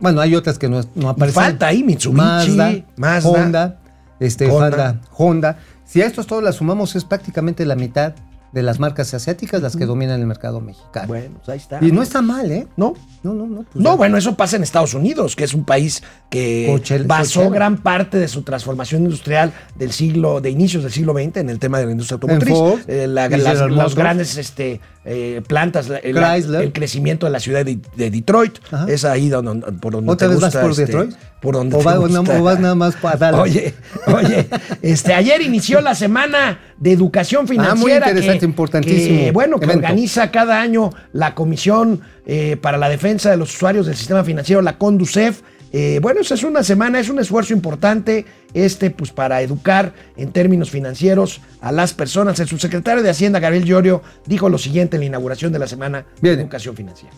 [0.00, 1.42] bueno, hay otras que no, no aparecen.
[1.42, 3.80] falta ahí Mitsubishi, Mazda, Mazda, Honda,
[4.18, 4.66] este, Honda.
[4.66, 5.58] Honda, Honda.
[5.84, 8.14] Si a estos todos las sumamos, es prácticamente la mitad
[8.56, 11.08] de las marcas asiáticas las que dominan el mercado mexicano.
[11.08, 11.78] Bueno, pues ahí está.
[11.84, 12.66] Y no está mal, ¿eh?
[12.78, 12.94] ¿No?
[13.22, 13.62] No, no, no.
[13.64, 13.96] pues No, ya.
[13.96, 18.18] bueno, eso pasa en Estados Unidos, que es un país que Cochel- basó gran parte
[18.18, 21.84] de su transformación industrial del siglo, de inicios del siglo XX en el tema de
[21.84, 22.54] la industria automotriz.
[22.54, 27.78] Ford, Eh, la- las, grandes este, eh, plantas, la- el, crecimiento de la ciudad de,
[27.94, 28.86] de Detroit, Ajá.
[28.88, 31.14] es ahí donde, por donde ¿Otra te vez vas gusta, por este, Detroit?
[31.42, 33.40] Por donde ¿O, vas nada más para Dallas?
[33.42, 33.74] Oye,
[34.06, 34.48] oye,
[34.82, 37.72] este, ayer inició la semana de educación financiera.
[37.72, 39.86] Ah, muy interesante, que- importantísimo que, bueno, que evento.
[39.86, 44.62] organiza cada año la Comisión eh, para la Defensa de los Usuarios del Sistema Financiero,
[44.62, 45.42] la CONDUCEF.
[45.72, 50.32] Eh, bueno, esa es una semana, es un esfuerzo importante este, pues, para educar en
[50.32, 52.40] términos financieros a las personas.
[52.40, 56.06] El subsecretario de Hacienda, Gabriel Llorio, dijo lo siguiente en la inauguración de la Semana
[56.22, 56.36] Bien.
[56.36, 57.14] de Educación Financiera.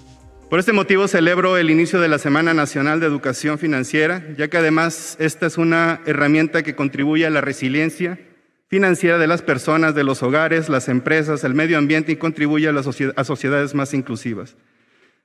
[0.51, 4.57] Por este motivo celebro el inicio de la Semana Nacional de Educación Financiera, ya que
[4.57, 8.19] además esta es una herramienta que contribuye a la resiliencia
[8.69, 12.73] financiera de las personas, de los hogares, las empresas, el medio ambiente y contribuye a,
[12.73, 14.57] las sociedades más inclusivas.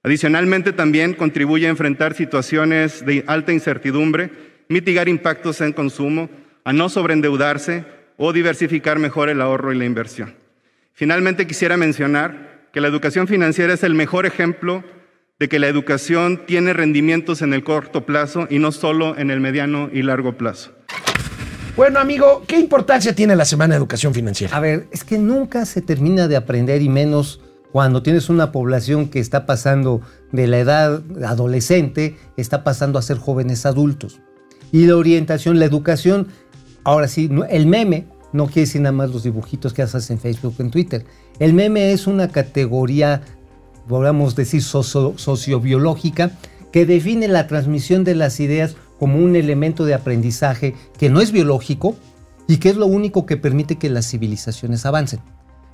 [0.01, 4.31] Adicionalmente también contribuye a enfrentar situaciones de alta incertidumbre,
[4.69, 6.29] mitigar impactos en consumo,
[6.65, 7.85] a no sobreendeudarse
[8.17, 10.35] o diversificar mejor el ahorro y la inversión.
[10.93, 14.83] Finalmente quisiera mencionar que la educación financiera es el mejor ejemplo
[15.39, 19.41] de que la educación tiene rendimientos en el corto plazo y no solo en el
[19.41, 20.73] mediano y largo plazo.
[21.75, 24.55] Bueno, amigo, ¿qué importancia tiene la Semana de Educación Financiera?
[24.55, 29.07] A ver, es que nunca se termina de aprender y menos cuando tienes una población
[29.09, 34.19] que está pasando de la edad adolescente, está pasando a ser jóvenes adultos.
[34.71, 36.27] Y la orientación, la educación,
[36.83, 40.55] ahora sí, el meme no quiere decir nada más los dibujitos que haces en Facebook
[40.59, 41.05] en Twitter.
[41.39, 43.21] El meme es una categoría,
[43.87, 46.31] podríamos decir, socio- sociobiológica
[46.71, 51.31] que define la transmisión de las ideas como un elemento de aprendizaje que no es
[51.31, 51.95] biológico
[52.47, 55.19] y que es lo único que permite que las civilizaciones avancen.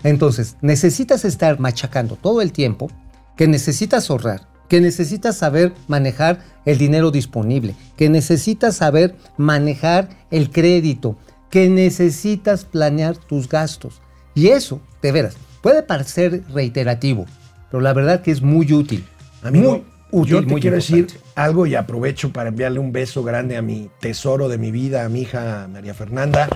[0.03, 2.89] Entonces, necesitas estar machacando todo el tiempo,
[3.35, 10.51] que necesitas ahorrar, que necesitas saber manejar el dinero disponible, que necesitas saber manejar el
[10.51, 11.17] crédito,
[11.49, 14.01] que necesitas planear tus gastos.
[14.35, 17.25] Y eso, de veras, puede parecer reiterativo,
[17.69, 19.05] pero la verdad que es muy útil.
[19.41, 21.13] Amigo, muy útil, yo te quiero importante.
[21.13, 25.05] decir algo y aprovecho para enviarle un beso grande a mi tesoro de mi vida,
[25.05, 26.49] a mi hija María Fernanda.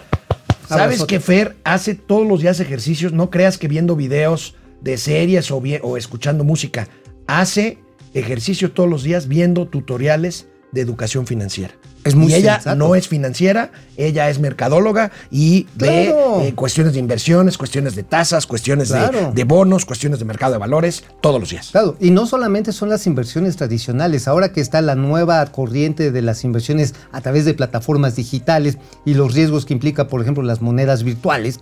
[0.68, 3.13] ¿Sabes que Fer hace todos los días ejercicios?
[3.13, 6.88] No creas que viendo videos de series o, o escuchando música.
[7.28, 7.78] Hace
[8.13, 11.74] ejercicio todos los días viendo tutoriales de educación financiera.
[12.04, 12.76] Es muy y ella sensato.
[12.76, 16.42] no es financiera, ella es mercadóloga y ve Claro.
[16.42, 19.32] eh, cuestiones de inversiones, cuestiones de tasas, cuestiones Claro.
[19.34, 21.70] de bonos, cuestiones de mercado de valores, todos los días.
[21.72, 26.22] Claro, y no solamente son las inversiones tradicionales, ahora que está la nueva corriente de
[26.22, 30.62] las inversiones a través de plataformas digitales y los riesgos que implica, por ejemplo, las
[30.62, 31.60] monedas virtuales,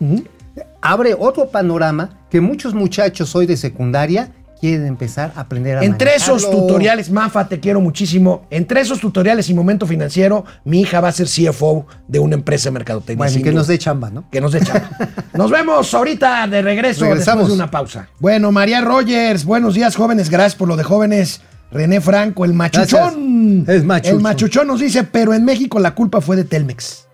[0.81, 6.15] abre otro panorama que muchos muchachos hoy de secundaria quieren empezar a aprender a Entre
[6.15, 8.45] esos tutoriales, Mafa, te quiero muchísimo.
[8.51, 12.69] Entre esos tutoriales y momento financiero, mi hija va a ser CFO de una empresa
[12.69, 13.25] de mercadotecnia.
[13.25, 14.29] Bueno, y que nos dé chamba, ¿no?
[14.29, 14.89] Que nos dé chamba.
[15.33, 17.43] Nos vemos ahorita de regreso Regresamos.
[17.43, 18.09] después de una pausa.
[18.19, 20.29] Bueno, María Rogers, buenos días, jóvenes.
[20.29, 21.41] Gracias por lo de jóvenes.
[21.71, 23.63] René Franco, el machuchón.
[23.63, 23.77] Gracias.
[23.77, 24.15] Es machuchón.
[24.17, 27.07] El machuchón nos dice, pero en México la culpa fue de Telmex.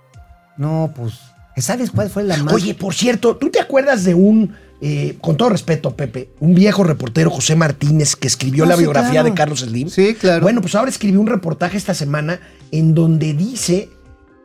[0.58, 1.14] No, pues,
[1.58, 2.54] ¿sabes cuál fue la más?
[2.54, 6.84] Oye, por cierto, ¿tú te acuerdas de un, eh, con todo respeto, Pepe, un viejo
[6.84, 9.30] reportero, José Martínez, que escribió Ah, la sí, biografía claro.
[9.30, 9.90] de Carlos Slim?
[9.90, 10.42] Sí, claro.
[10.42, 12.40] Bueno, pues ahora escribió un reportaje esta semana
[12.72, 13.90] en donde dice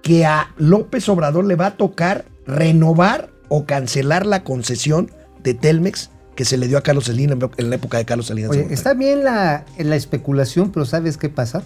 [0.03, 5.11] que a López Obrador le va a tocar renovar o cancelar la concesión
[5.43, 8.49] de Telmex que se le dio a Carlos Slim en la época de Carlos de
[8.49, 11.63] Oye, está bien la, la especulación, pero ¿sabes qué pasa?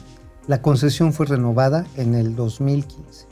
[0.49, 3.26] La concesión fue renovada en el 2015.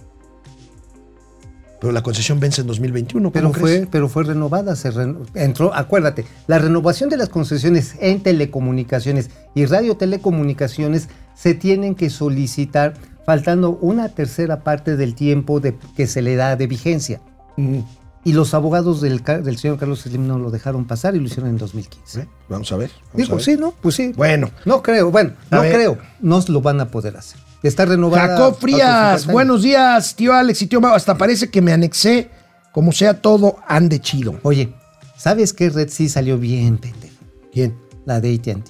[1.84, 3.30] Pero la concesión vence en 2021.
[3.30, 3.78] ¿cómo Pero crees?
[3.80, 9.28] fue, pero fue renovada, se reno- entró, acuérdate, la renovación de las concesiones en telecomunicaciones
[9.54, 12.94] y radiotelecomunicaciones se tienen que solicitar
[13.26, 17.20] faltando una tercera parte del tiempo de, que se le da de vigencia.
[17.58, 17.80] Mm,
[18.26, 19.22] Y los abogados del,
[19.58, 22.20] señor Carlos Slim no lo dejaron pasar y lo hicieron en 2015.
[22.22, 22.28] ¿eh?
[22.48, 22.90] Vamos a ver.
[22.90, 23.44] vamos a Digo, ver.
[23.44, 23.74] sí, ¿no?
[23.82, 24.12] Pues sí.
[24.16, 24.48] Bueno.
[24.64, 25.74] No creo, bueno, A no ver.
[25.74, 25.98] creo.
[26.22, 27.38] No lo van a poder hacer.
[27.68, 28.28] Está renovada.
[28.36, 29.26] Jacob Frías, 50 años.
[29.26, 30.94] buenos días, tío Alex y tío Mau.
[30.94, 32.30] Hasta parece que me anexé.
[32.72, 34.38] Como sea todo, ande chido.
[34.42, 34.72] Oye,
[35.16, 37.14] ¿sabes qué red sí salió bien, pendejo?
[37.52, 37.76] ¿Quién?
[38.04, 38.64] La de AT&T.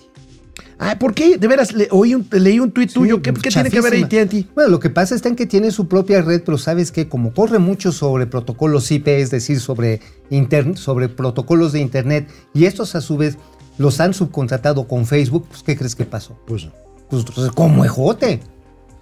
[0.79, 1.39] Ah, ¿por qué?
[1.39, 3.23] De veras, le- oí un- leí un tuit tuyo.
[3.23, 4.05] ¿Qué, qué tiene que ver.
[4.05, 4.49] AT&T?
[4.55, 7.59] Bueno, lo que pasa en que tiene su propia red, pero sabes que como corre
[7.59, 13.01] mucho sobre protocolos IP, es decir, sobre, inter- sobre protocolos de Internet, y estos a
[13.01, 13.39] su vez
[13.79, 16.39] los han subcontratado con Facebook, pues ¿qué crees que pasó?
[16.47, 16.69] Pues,
[17.09, 18.41] Pues como ejote.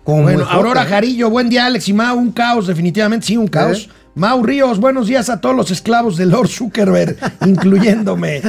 [0.04, 0.44] Como bueno.
[0.48, 2.18] Aurora Jarillo, buen día, Alex y Mau.
[2.18, 3.88] Un caos, definitivamente, sí, un caos.
[4.14, 8.42] Mau Ríos, buenos días a todos los esclavos de Lord Zuckerberg, incluyéndome.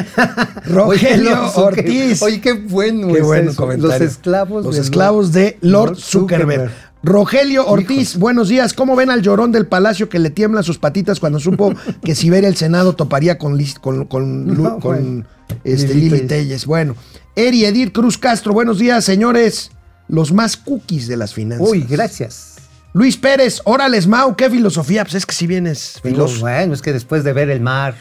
[0.66, 2.22] Rogelio Oye, Ortiz.
[2.22, 3.08] Oye, qué bueno.
[3.14, 3.62] Qué es bueno eso.
[3.62, 4.00] comentario.
[4.00, 6.70] Los esclavos Los de esclavos de Lord, Zuckerberg.
[7.04, 8.74] Rogelio Ortiz, buenos días.
[8.74, 12.30] ¿Cómo ven al llorón del palacio que le tiemblan sus patitas cuando supo que si
[12.30, 15.26] ver el Senado toparía con, con, con, Lu- No, con, bueno.
[15.64, 16.66] este, Lili Telles.
[16.66, 16.96] Bueno,
[17.36, 19.72] Eri Edith Cruz Castro, buenos días, señores.
[20.14, 21.68] Los más cookies de las finanzas.
[21.68, 22.58] Uy, gracias.
[22.94, 25.04] Luis Pérez, órales, Mau, qué filosofía.
[25.04, 26.42] Pues es que si vienes filósofo.
[26.42, 27.96] bueno, es que después de ver el mar.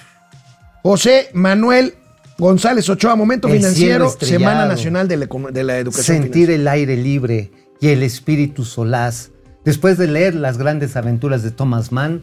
[0.83, 1.94] José Manuel
[2.38, 4.11] González Ochoa, Momento El Financiero.
[4.20, 6.55] Semana Nacional de la, Econo- de la Educación sentir Financiera.
[6.61, 9.31] el aire libre y el espíritu solaz.
[9.64, 12.22] Después de leer las grandes aventuras de Thomas Mann,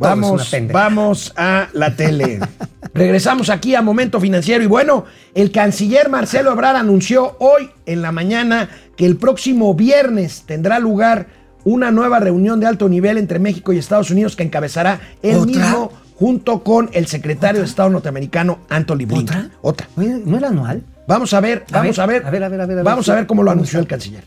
[0.00, 0.78] Vamos, pendeja.
[0.78, 2.40] vamos a la tele.
[2.94, 8.10] Regresamos aquí a Momento Financiero y bueno, el canciller Marcelo Ebrard anunció hoy en la
[8.10, 11.26] mañana que el próximo viernes tendrá lugar
[11.64, 15.46] una nueva reunión de alto nivel entre México y Estados Unidos que encabezará él ¿Otra?
[15.46, 19.50] mismo junto con el secretario de Estado norteamericano Anthony Blinken.
[19.62, 19.86] ¿Otra?
[19.96, 20.82] Oye, ¿No era anual?
[21.06, 22.76] Vamos a ver, A vamos ver, a ver, a ver, a ver, a ver, a
[22.76, 22.84] ver.
[22.84, 24.24] vamos a ver cómo lo ¿Cómo anunció el canciller.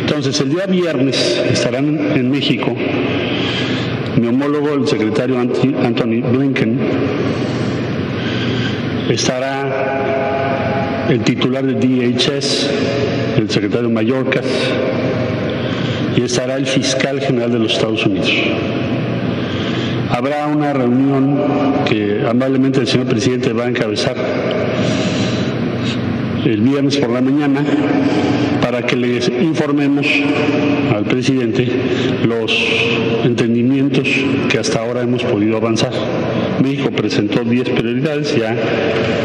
[0.00, 1.16] Entonces, el día viernes
[1.50, 2.74] estarán en México
[4.26, 6.78] homólogo, el secretario Anthony Blinken,
[9.10, 12.70] estará el titular de DHS,
[13.38, 14.44] el secretario Mallorcas,
[16.16, 18.32] y estará el fiscal general de los Estados Unidos.
[20.10, 21.38] Habrá una reunión
[21.88, 24.16] que amablemente el señor presidente va a encabezar
[26.44, 27.62] el viernes por la mañana
[28.60, 30.06] para que les informemos
[30.94, 31.68] al presidente
[32.26, 32.52] los
[33.24, 33.57] entendimientos
[34.48, 35.92] que hasta ahora hemos podido avanzar.
[36.62, 38.56] México presentó 10 prioridades, ya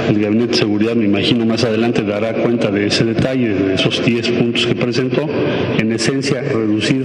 [0.10, 4.06] el Gabinete de Seguridad, me imagino, más adelante dará cuenta de ese detalle, de esos
[4.06, 5.28] 10 puntos que presentó.
[5.80, 7.04] En esencia, reducir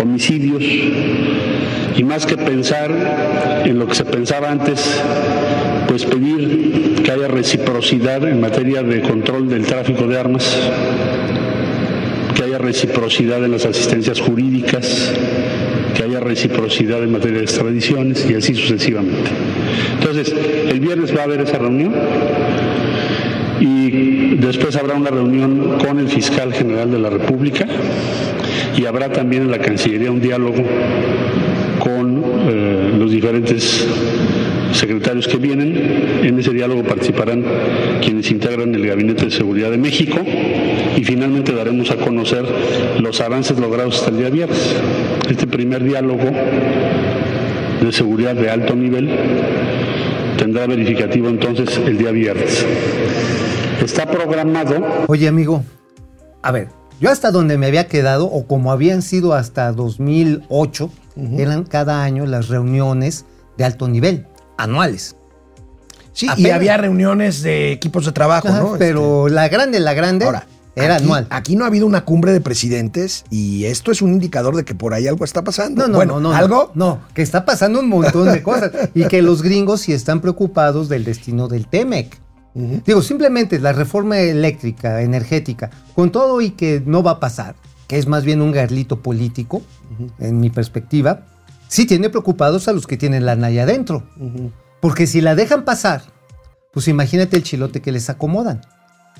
[0.00, 0.62] homicidios
[1.96, 5.02] y más que pensar en lo que se pensaba antes,
[5.88, 10.56] pues pedir que haya reciprocidad en materia de control del tráfico de armas,
[12.34, 15.12] que haya reciprocidad en las asistencias jurídicas,
[16.24, 19.30] reciprocidad en materia de extradiciones y así sucesivamente.
[19.98, 20.34] Entonces,
[20.68, 21.92] el viernes va a haber esa reunión
[23.60, 27.66] y después habrá una reunión con el fiscal general de la República
[28.76, 30.62] y habrá también en la Cancillería un diálogo
[31.78, 33.86] con eh, los diferentes
[34.72, 36.22] secretarios que vienen.
[36.22, 37.44] En ese diálogo participarán
[38.00, 40.18] quienes integran el Gabinete de Seguridad de México
[40.96, 42.44] y finalmente daremos a conocer
[43.00, 44.74] los avances logrados hasta el día viernes.
[45.28, 46.24] Este primer diálogo
[47.80, 49.08] de seguridad de alto nivel
[50.36, 52.64] tendrá verificativo entonces el día viernes.
[53.82, 55.64] Está programado Oye, amigo,
[56.42, 56.68] a ver,
[57.00, 60.90] yo hasta donde me había quedado, o como habían sido hasta 2008,
[61.36, 63.24] eran cada año las reuniones
[63.56, 64.26] de alto nivel,
[64.56, 65.16] anuales.
[66.12, 68.76] Sí, y había reuniones de equipos de trabajo, Ajá, ¿no?
[68.78, 71.26] Pero la grande, la grande, Ahora, era aquí, anual.
[71.30, 74.74] Aquí no ha habido una cumbre de presidentes y esto es un indicador de que
[74.74, 75.82] por ahí algo está pasando.
[75.82, 76.34] No, no, bueno, no, no.
[76.34, 76.72] ¿algo?
[76.74, 78.72] No, que está pasando un montón de cosas.
[78.94, 82.20] y que los gringos sí están preocupados del destino del TEMEC.
[82.54, 87.54] Digo, simplemente la reforma eléctrica, energética, con todo y que no va a pasar,
[87.88, 89.62] que es más bien un garlito político,
[90.18, 91.24] en mi perspectiva,
[91.68, 94.02] sí tiene preocupados a los que tienen la naya adentro.
[94.80, 96.02] Porque si la dejan pasar,
[96.72, 98.60] pues imagínate el chilote que les acomodan.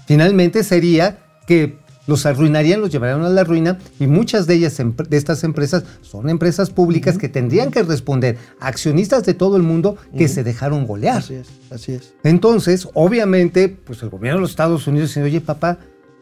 [0.07, 5.17] Finalmente sería que los arruinarían, los llevarían a la ruina y muchas de ellas, de
[5.17, 9.97] estas empresas, son empresas públicas que tendrían que responder a accionistas de todo el mundo
[10.17, 11.19] que se dejaron golear.
[11.19, 12.15] Así es, así es.
[12.25, 15.79] Entonces, obviamente, pues el gobierno de los Estados Unidos dice, oye papá,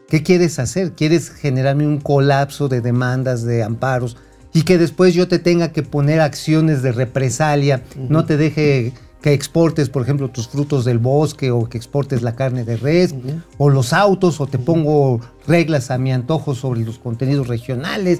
[0.07, 0.91] ¿qué quieres hacer?
[0.93, 4.17] ¿Quieres generarme un colapso de demandas, de amparos?
[4.53, 9.33] Y que después yo te tenga que poner acciones de represalia, no te deje que
[9.33, 13.13] exportes, por ejemplo, tus frutos del bosque o que exportes la carne de res,
[13.57, 18.19] o los autos, o te pongo reglas a mi antojo sobre los contenidos regionales.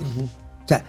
[0.64, 0.84] O sea,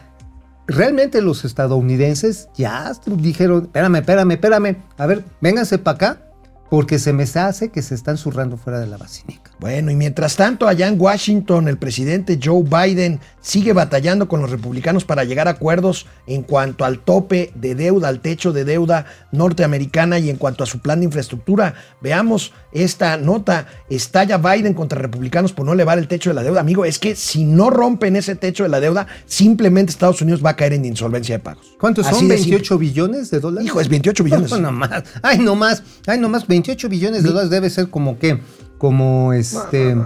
[0.66, 6.31] realmente los estadounidenses ya dijeron, espérame, espérame, espérame, a ver, vénganse para acá,
[6.72, 9.50] porque se me hace que se están zurrando fuera de la basílica.
[9.60, 14.50] Bueno, y mientras tanto, allá en Washington, el presidente Joe Biden sigue batallando con los
[14.50, 19.04] republicanos para llegar a acuerdos en cuanto al tope de deuda, al techo de deuda
[19.32, 21.74] norteamericana y en cuanto a su plan de infraestructura.
[22.00, 23.66] Veamos esta nota.
[23.90, 26.60] Estalla Biden contra republicanos por no elevar el techo de la deuda.
[26.60, 30.50] Amigo, es que si no rompen ese techo de la deuda, simplemente Estados Unidos va
[30.50, 31.76] a caer en insolvencia de pagos.
[31.78, 32.28] ¿Cuántos Así son?
[32.28, 32.76] de ¿28 simple.
[32.78, 33.66] billones de dólares?
[33.66, 34.52] Hijo, es 28 billones.
[34.62, 35.02] No, no más.
[35.22, 35.82] Ay, no más.
[36.06, 36.46] Ay, no más.
[36.62, 38.38] 28 billones de dólares debe ser como qué?
[38.78, 39.96] Como este.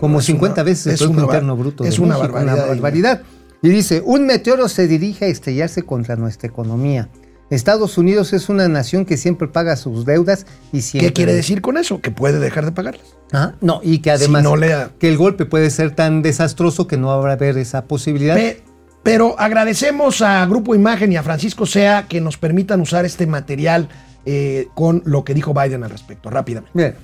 [0.00, 1.84] como es 50 una- veces el es Producto una Interno Bruto.
[1.84, 2.68] es de una México, barbaridad.
[2.68, 3.22] barbaridad.
[3.62, 7.08] Y dice: un meteoro se dirige a estrellarse contra nuestra economía.
[7.50, 11.08] Estados Unidos es una nación que siempre paga sus deudas y siempre.
[11.08, 12.00] ¿Qué quiere decir con eso?
[12.00, 13.06] Que puede dejar de pagarlas.
[13.32, 16.86] Ah, No, y que además Si no le- que el golpe puede ser tan desastroso
[16.86, 18.34] que no habrá haber esa posibilidad.
[18.34, 18.62] Pe-
[19.02, 23.88] pero agradecemos a Grupo Imagen y a Francisco Sea que nos permitan usar este material
[24.26, 26.30] eh, con lo que dijo Biden al respecto.
[26.30, 26.70] Rápidamente.
[26.74, 26.94] Bien.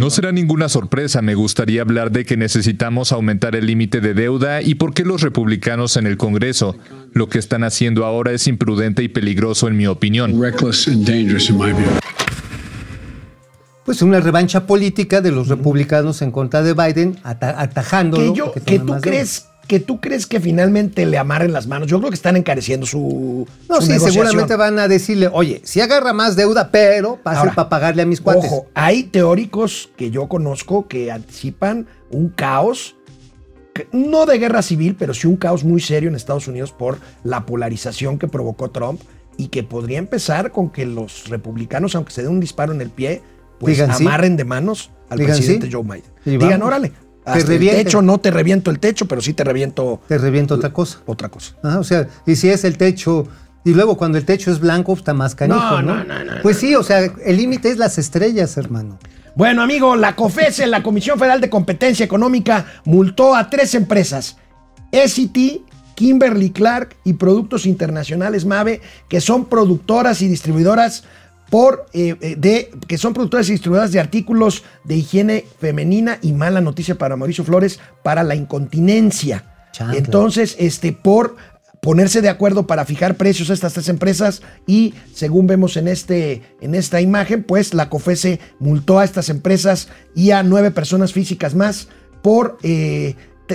[0.00, 4.60] No será ninguna sorpresa, me gustaría hablar de que necesitamos aumentar el límite de deuda
[4.60, 6.76] y por qué los republicanos en el Congreso
[7.12, 10.34] lo que están haciendo ahora es imprudente y peligroso en mi opinión.
[13.84, 18.32] Pues una revancha política de los republicanos en contra de Biden, ata- atajándolo.
[18.34, 21.88] Que, yo, que tú crees que tú crees que finalmente le amarren las manos.
[21.88, 23.46] Yo creo que están encareciendo su.
[23.68, 24.26] No, su sí, negociación.
[24.26, 28.20] seguramente van a decirle, oye, si agarra más deuda, pero pase para pagarle a mis
[28.20, 28.46] cuates.
[28.46, 32.96] Ojo, hay teóricos que yo conozco que anticipan un caos,
[33.92, 37.44] no de guerra civil, pero sí un caos muy serio en Estados Unidos por la
[37.44, 39.00] polarización que provocó Trump
[39.36, 42.88] y que podría empezar con que los republicanos, aunque se den un disparo en el
[42.88, 43.22] pie,
[43.60, 44.04] pues Digan sí.
[44.04, 45.72] amarren de manos al Digan presidente sí.
[45.72, 46.02] Joe Biden.
[46.24, 46.66] Y Digan, vamos.
[46.68, 46.92] órale,
[47.32, 47.84] Hasta el revienten.
[47.84, 50.98] techo, no te reviento el techo, pero sí te reviento Te revienta otra cosa.
[51.06, 51.54] otra cosa.
[51.62, 53.26] Ajá, o sea, y si es el techo,
[53.64, 56.04] y luego cuando el techo es blanco, está más canijo, No, ¿no?
[56.04, 58.98] no, no, pues sí, o sea, el límite es las estrellas, hermano.
[59.34, 64.36] Bueno, amigo, la COFESE, la Comisión Federal de Competencia Económica, multó a tres empresas:
[64.92, 65.62] SCT,
[65.94, 71.04] Kimberly Clark y Productos Internacionales MAVE, que son productoras y distribuidoras
[71.50, 76.32] por eh, eh, de que son productoras y distribuidoras de artículos de higiene femenina y
[76.32, 79.44] mala noticia para Mauricio Flores para la incontinencia.
[79.72, 79.98] Chancla.
[79.98, 81.36] Entonces, este por
[81.80, 86.42] ponerse de acuerdo para fijar precios a estas tres empresas y según vemos en, este,
[86.60, 91.54] en esta imagen, pues la COFESE multó a estas empresas y a nueve personas físicas
[91.54, 91.88] más
[92.22, 93.14] por eh,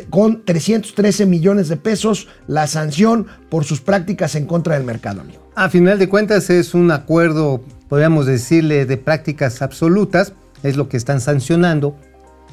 [0.09, 5.43] con 313 millones de pesos la sanción por sus prácticas en contra del mercado, amigo.
[5.55, 7.63] A final de cuentas es un acuerdo,
[7.93, 10.33] podríamos decirle, de prácticas absolutas,
[10.63, 11.95] es lo que están sancionando,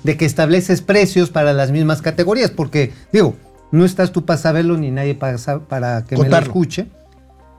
[0.05, 3.37] de que estableces precios para las mismas categorías, porque digo,
[3.73, 6.89] no estás tú para saberlo ni nadie para, para que me lo escuche,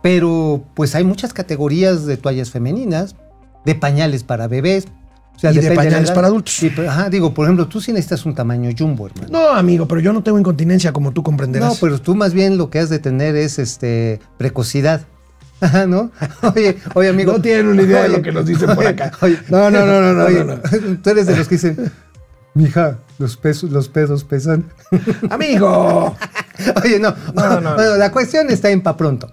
[0.03, 3.15] pero pues hay muchas categorías de toallas femeninas,
[3.65, 4.86] de pañales para bebés.
[5.36, 6.61] O sea, Y de pañales para adultos.
[6.61, 9.27] Y, ajá, digo, por ejemplo, tú sí necesitas un tamaño jumbo, hermano.
[9.32, 11.67] No, amigo, pero yo no tengo incontinencia como tú comprenderás.
[11.67, 15.07] No, pero tú más bien lo que has de tener es este precocidad.
[15.62, 16.12] Ajá, ¿no?
[16.55, 17.34] Oye, oye, amigo.
[17.34, 19.12] No tienen una idea de lo que nos dicen por acá.
[19.49, 20.62] No, no, no, no, no, oye, no, no.
[21.03, 21.91] Tú eres de los que dicen,
[22.55, 24.66] mija, los pesos, los pedos pesan.
[25.30, 26.18] Amigo.
[26.84, 27.16] Oye, no.
[27.34, 29.32] No, no, Bueno, la cuestión está en pa' pronto.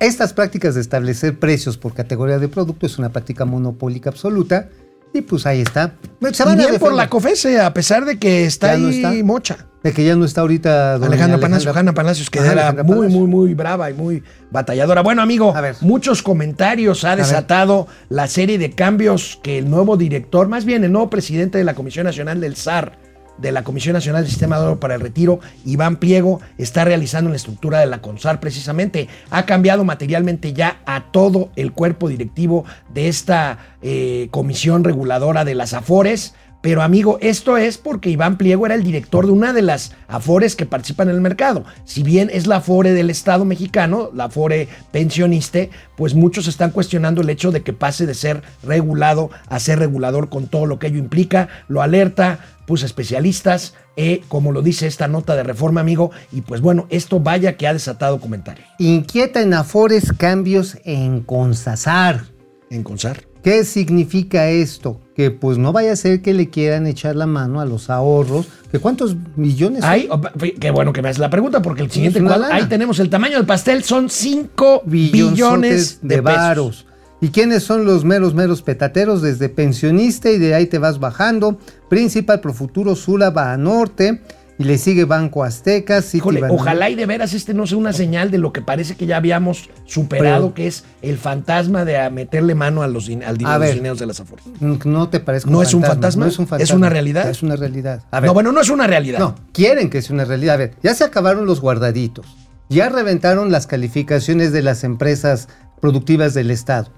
[0.00, 4.68] Estas prácticas de establecer precios por categoría de producto es una práctica monopólica absoluta.
[5.12, 5.94] Y pues ahí está.
[6.32, 8.80] Se Y van a bien por la COFESE, a pesar de que está Ya ahí
[8.82, 9.12] no está.
[9.24, 9.66] mocha.
[9.82, 12.84] De que ya no está ahorita doña Alejandra Palacios, Alejandra Palacios, que Ajá, era Alejandra
[12.84, 13.18] muy, Palacios.
[13.20, 15.00] muy, muy brava y muy batalladora.
[15.02, 15.76] Bueno, amigo, A ver.
[15.80, 20.92] muchos comentarios ha desatado la serie de cambios que el nuevo director, más bien el
[20.92, 22.98] nuevo presidente de la Comisión Nacional del SAR,
[23.40, 27.30] de la Comisión Nacional del Sistema de Oro para el Retiro, Iván Pliego, está realizando
[27.30, 29.08] la estructura de la CONSAR precisamente.
[29.30, 35.54] Ha cambiado materialmente ya a todo el cuerpo directivo de esta eh, comisión reguladora de
[35.54, 36.34] las AFORES.
[36.62, 40.56] Pero amigo, esto es porque Iván Pliego era el director de una de las afores
[40.56, 41.64] que participan en el mercado.
[41.84, 47.22] Si bien es la afore del Estado mexicano, la afore pensioniste, pues muchos están cuestionando
[47.22, 50.88] el hecho de que pase de ser regulado a ser regulador con todo lo que
[50.88, 51.48] ello implica.
[51.68, 56.10] Lo alerta, pues especialistas, eh, como lo dice esta nota de reforma, amigo.
[56.30, 62.24] Y pues bueno, esto vaya que ha desatado comentarios Inquieta en Afores cambios en Consasar.
[62.68, 63.24] en CONSAR.
[63.42, 65.00] ¿Qué significa esto?
[65.20, 68.46] Que pues no vaya a ser que le quieran echar la mano a los ahorros.
[68.72, 69.82] ¿Que cuántos millones?
[69.82, 69.90] son?
[69.90, 70.18] Ay, oh,
[70.58, 73.36] qué bueno que me haces la pregunta, porque el siguiente cuadro, ahí tenemos el tamaño
[73.36, 76.86] del pastel, son 5 Billonzotes billones de, de varos.
[77.20, 79.20] ¿Y quiénes son los meros, meros petateros?
[79.20, 81.58] Desde pensionista y de ahí te vas bajando.
[81.90, 84.22] Principal, Profuturo, Sula, Banorte.
[84.60, 86.02] Y le sigue Banco Azteca.
[86.12, 89.06] Híjole, ojalá y de veras este no sea una señal de lo que parece que
[89.06, 93.48] ya habíamos superado, Pero- que es el fantasma de meterle mano a los, al dinero,
[93.48, 94.44] A los dineros de las afores.
[94.60, 96.26] No te parece ¿No es un fantasma?
[96.26, 96.76] No es un ¿Es fantasma.
[96.76, 97.30] una realidad?
[97.30, 98.02] Es una realidad.
[98.10, 99.18] A ver, No, bueno, no es una realidad.
[99.18, 100.56] No, quieren que sea una realidad.
[100.56, 102.26] A ver, ya se acabaron los guardaditos.
[102.68, 105.48] Ya reventaron las calificaciones de las empresas
[105.80, 106.90] productivas del Estado.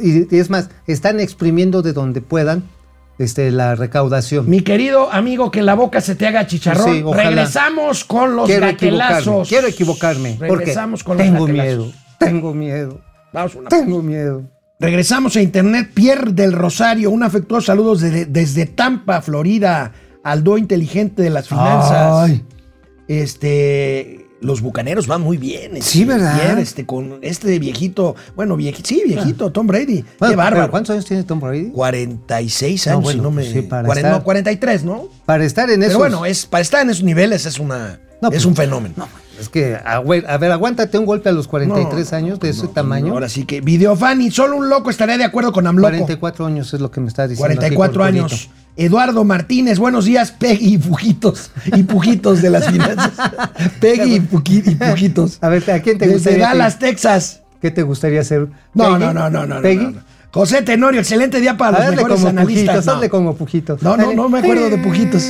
[0.00, 2.62] Y es más, están exprimiendo de donde puedan
[3.18, 4.48] este, la recaudación.
[4.48, 6.94] Mi querido amigo, que la boca se te haga chicharrón.
[6.94, 7.04] Sí.
[7.12, 9.42] Regresamos con los quiero equivocarme.
[9.48, 10.36] Quiero equivocarme.
[10.38, 11.92] Porque Regresamos con los tengo miedo.
[12.18, 13.00] Tengo miedo.
[13.32, 14.44] Vamos una Tengo miedo.
[14.78, 15.90] Regresamos a Internet.
[15.94, 19.92] Pierre del Rosario, un afectuoso saludo desde, desde Tampa, Florida,
[20.24, 22.28] al dúo inteligente de las finanzas.
[22.28, 22.44] Ay.
[23.08, 25.76] Este, los bucaneros van muy bien.
[25.76, 26.58] este, Sí, ¿verdad?
[26.58, 30.04] Este, con este viejito, bueno, viejito, sí, viejito, Tom Brady.
[30.18, 30.70] Bueno, Qué bárbaro.
[30.70, 31.70] ¿Cuántos años tiene Tom Brady?
[31.70, 33.42] 46 No, años, bueno, si no me.
[33.42, 35.08] pues sí, para cuaren- estar- no, 43, ¿no?
[35.24, 35.90] Para estar en eso.
[35.90, 38.00] Pero bueno, es, para estar en esos niveles es una.
[38.20, 38.94] No, es pues, un fenómeno.
[39.40, 42.50] Es que, a ver, a ver, aguántate un golpe a los 43 No, años de
[42.50, 43.12] ese tamaño.
[43.14, 45.88] Ahora sí que Videofani, solo un loco estaría de acuerdo con AMLOco.
[45.90, 47.46] 44 años es lo que me está diciendo.
[47.60, 48.24] aquí 44 Cortudito.
[48.26, 48.50] años.
[48.76, 51.50] Eduardo Martínez, buenos días, Peggy y Pujitos.
[51.66, 53.12] Y Pujitos de las finanzas.
[53.80, 55.38] Peggy y, Puji- y Pujitos.
[55.42, 56.46] A ver, ¿a quién te Desde gustaría?
[56.48, 57.40] Dallas, Texas.
[57.60, 58.48] ¿Qué te gustaría hacer?
[58.74, 59.84] No, no, no, no, no, ¿Peggy?
[59.84, 60.00] no, no.
[60.32, 62.64] José Tenorio, excelente día para los mejores como analistas.
[62.76, 62.92] pujitos, No.
[62.92, 63.82] hazle como pujitos.
[63.82, 65.22] No, no, no me acuerdo de Pujitos.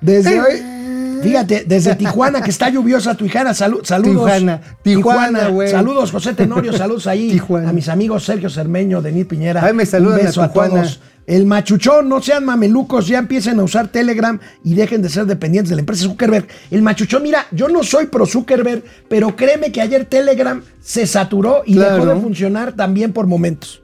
[0.00, 4.12] Desde hoy, fíjate, desde Tijuana, que está lluviosa Tijuana, salu- saludos.
[4.24, 5.68] Tijuana, Tijuana, güey.
[5.72, 7.70] Saludos, José Tenorio, saludos ahí Tijuana.
[7.70, 9.64] a mis amigos Sergio Cermeño, Denis Piñera.
[9.64, 11.00] Ay, me saludan Un beso a todos.
[11.28, 15.68] El machuchón, no sean mamelucos, ya empiecen a usar Telegram y dejen de ser dependientes
[15.68, 16.46] de la empresa Zuckerberg.
[16.70, 21.64] El machuchón, mira, yo no soy pro Zuckerberg, pero créeme que ayer Telegram se saturó
[21.66, 21.96] y Claro.
[21.96, 23.82] dejó de funcionar también por momentos.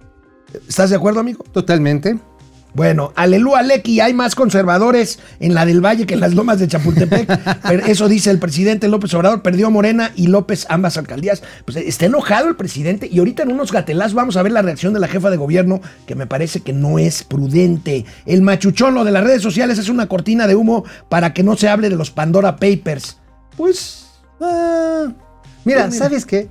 [0.66, 1.44] ¿Estás de acuerdo, amigo?
[1.52, 2.18] Totalmente.
[2.74, 6.66] Bueno, aleluya, Lequi, hay más conservadores en la del Valle que en las lomas de
[6.66, 7.62] Chapultepec.
[7.68, 11.40] Pero eso dice el presidente López Obrador, perdió Morena y López ambas alcaldías.
[11.64, 14.92] Pues está enojado el presidente y ahorita en unos gatelazos vamos a ver la reacción
[14.92, 18.06] de la jefa de gobierno, que me parece que no es prudente.
[18.26, 21.56] El machuchón, lo de las redes sociales, es una cortina de humo para que no
[21.56, 23.18] se hable de los Pandora Papers.
[23.56, 24.06] Pues...
[24.40, 25.12] Ah,
[25.64, 26.48] mira, ¿sabes qué?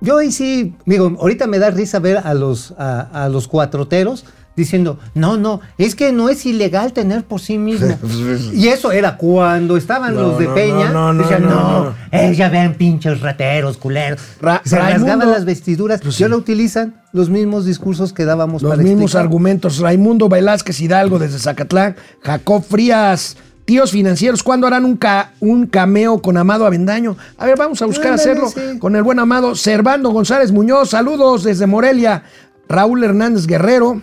[0.00, 4.24] Yo ahí sí, digo, ahorita me da risa ver a los, a, a los cuatroteros
[4.56, 7.96] diciendo, no, no, es que no es ilegal tener por sí mismo.
[8.52, 12.34] y eso era cuando estaban No, los de no, Peña, no, no, decían, no, eh,
[12.34, 14.20] ya ven pinches rateros, culeros.
[14.40, 16.24] Ra- Se Raimundo- rasgaban las vestiduras, Pues sí.
[16.24, 19.22] utilizan los mismos discursos que dábamos Los para mismos explicar.
[19.22, 19.78] argumentos.
[19.78, 21.96] Raimundo Velázquez Hidalgo desde Zacatlán.
[22.22, 23.36] Jacob Frías.
[23.64, 27.16] Tíos financieros, ¿cuándo harán un, ca- un cameo con Amado Avendaño?
[27.38, 28.78] A ver, vamos a buscar hacerlo sí.
[28.80, 29.54] con el buen Amado.
[29.54, 32.24] Servando González Muñoz, saludos desde Morelia.
[32.68, 34.02] Raúl Hernández Guerrero.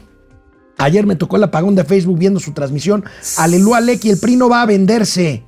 [0.79, 3.03] Ayer me tocó el apagón de Facebook viendo su transmisión.
[3.37, 5.43] Aleluya, Lequi, el PRI no va a venderse.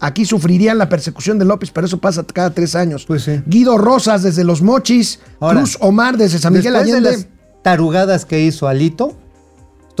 [0.00, 3.04] Aquí sufrirían la persecución de López, pero eso pasa cada tres años.
[3.06, 3.42] Pues sí.
[3.46, 5.20] Guido Rosas desde Los Mochis.
[5.40, 7.10] Ahora, Cruz Omar desde San Miguel Después de Allende.
[7.10, 7.26] las
[7.62, 9.14] tarugadas que hizo Alito,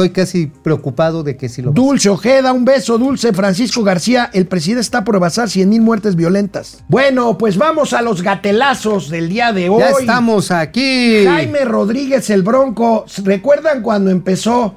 [0.00, 3.34] estoy casi preocupado de que si lo Dulce Ojeda, un beso, Dulce.
[3.34, 6.82] Francisco García, el presidente está por basar 100 mil muertes violentas.
[6.88, 9.80] Bueno, pues vamos a los gatelazos del día de hoy.
[9.80, 11.24] Ya estamos aquí.
[11.26, 13.04] Jaime Rodríguez, el Bronco.
[13.24, 14.76] ¿Recuerdan cuando empezó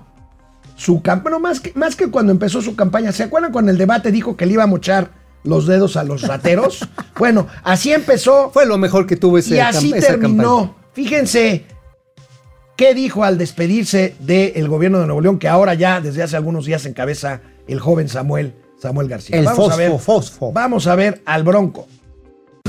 [0.75, 1.23] su campaña?
[1.23, 3.13] Bueno, más que, más que cuando empezó su campaña.
[3.13, 5.11] ¿Se acuerdan cuando el debate dijo que le iba a mochar
[5.45, 6.89] los dedos a los rateros?
[7.17, 8.51] bueno, así empezó.
[8.51, 10.57] Fue lo mejor que tuvo ese y así esa terminó.
[10.57, 10.83] campaña.
[10.93, 11.72] Fíjense
[12.75, 16.65] qué dijo al despedirse del gobierno de Nuevo León, que ahora ya desde hace algunos
[16.65, 19.37] días encabeza el joven Samuel, Samuel García.
[19.37, 20.51] El vamos a ver, fosfo.
[20.51, 21.87] Vamos a ver al Bronco.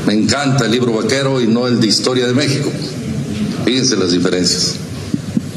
[0.07, 2.71] Me encanta el libro vaquero y no el de historia de México.
[3.65, 4.77] Fíjense las diferencias.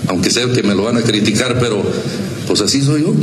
[0.08, 1.84] Aunque sé que me lo van a criticar, pero
[2.48, 3.14] pues así soy yo.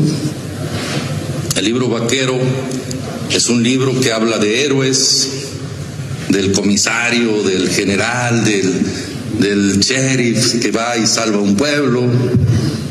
[1.57, 2.37] El libro vaquero
[3.31, 5.31] es un libro que habla de héroes,
[6.29, 8.85] del comisario, del general, del,
[9.39, 12.03] del sheriff que va y salva un pueblo,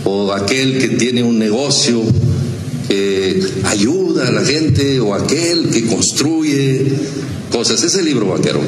[0.06, 2.02] o aquel que tiene un negocio
[2.88, 6.86] que ayuda a la gente, o aquel que construye
[7.52, 7.84] cosas.
[7.84, 8.60] Es el libro vaquero.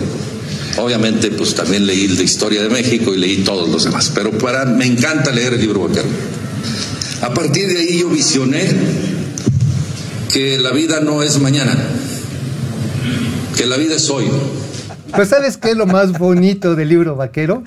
[0.78, 4.38] Obviamente, pues también leí el de Historia de México y leí todos los demás, pero
[4.38, 6.08] para, me encanta leer el libro vaquero.
[7.22, 8.68] A partir de ahí yo visioné
[10.34, 11.78] que la vida no es mañana,
[13.56, 14.26] que la vida es hoy.
[15.16, 17.64] Pero ¿sabes qué es lo más bonito del libro vaquero?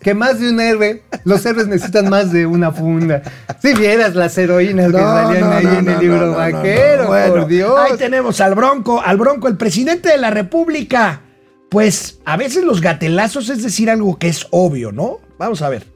[0.00, 3.22] Que más de un héroe, los héroes necesitan más de una funda.
[3.62, 7.08] Si vieras las heroínas que salían ahí en el libro no, no, no, vaquero, no.
[7.08, 7.74] Bueno, por Dios.
[7.78, 11.22] Ahí tenemos al Bronco, al Bronco, el presidente de la República.
[11.70, 15.20] Pues a veces los gatelazos es decir algo que es obvio, ¿no?
[15.38, 15.86] Vamos a ver.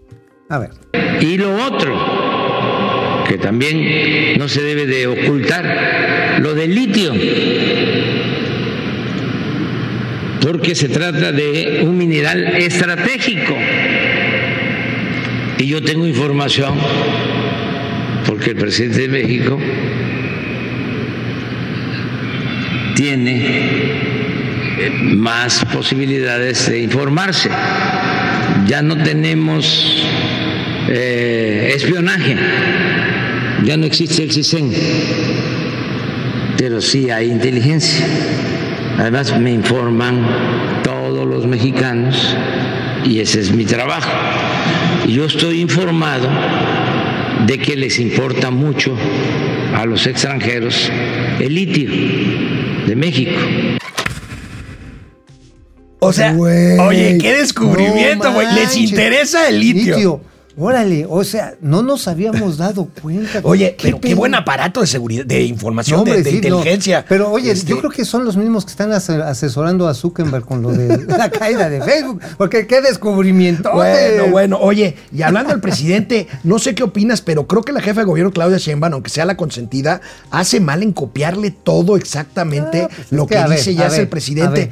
[0.49, 0.71] A ver.
[1.21, 1.95] Y lo otro,
[3.29, 7.13] que también no se debe de ocultar, lo del litio,
[10.41, 13.57] porque se trata de un mineral estratégico.
[15.59, 16.75] Y yo tengo información,
[18.27, 19.59] porque el presidente de México
[22.95, 23.99] tiene
[25.17, 27.51] más posibilidades de informarse.
[28.67, 30.05] Ya no tenemos
[30.89, 32.37] eh, espionaje,
[33.65, 34.73] ya no existe el CISEN,
[36.57, 38.07] pero sí hay inteligencia.
[38.99, 40.27] Además me informan
[40.83, 42.37] todos los mexicanos
[43.05, 44.11] y ese es mi trabajo.
[45.07, 46.29] Y yo estoy informado
[47.47, 48.97] de que les importa mucho
[49.75, 50.91] a los extranjeros
[51.39, 51.91] el litio
[52.89, 53.39] de México.
[56.01, 58.49] O sea, oye, qué descubrimiento, no güey.
[58.55, 60.21] Les interesa el litio.
[60.59, 63.41] Órale, o sea, no nos habíamos dado cuenta.
[63.45, 66.57] Oye, pero qué buen aparato de seguridad, de información, No, hombre, de, de sí, no.
[66.59, 67.05] inteligencia.
[67.09, 70.45] Pero oye, Este, yo creo que son los mismos que están ase- asesorando a Zuckerberg
[70.45, 72.21] con lo de la caída de Facebook.
[72.37, 73.71] Porque qué descubrimiento.
[73.73, 77.81] Bueno, bueno, oye, y hablando del presidente, no sé qué opinas, pero creo que la
[77.81, 80.01] jefa de gobierno, Claudia Sheinbaum, aunque sea la consentida,
[80.31, 83.87] hace mal en copiarle todo exactamente Ah, pues es lo que, ver, dice y a
[83.87, 84.71] hace ver, el presidente.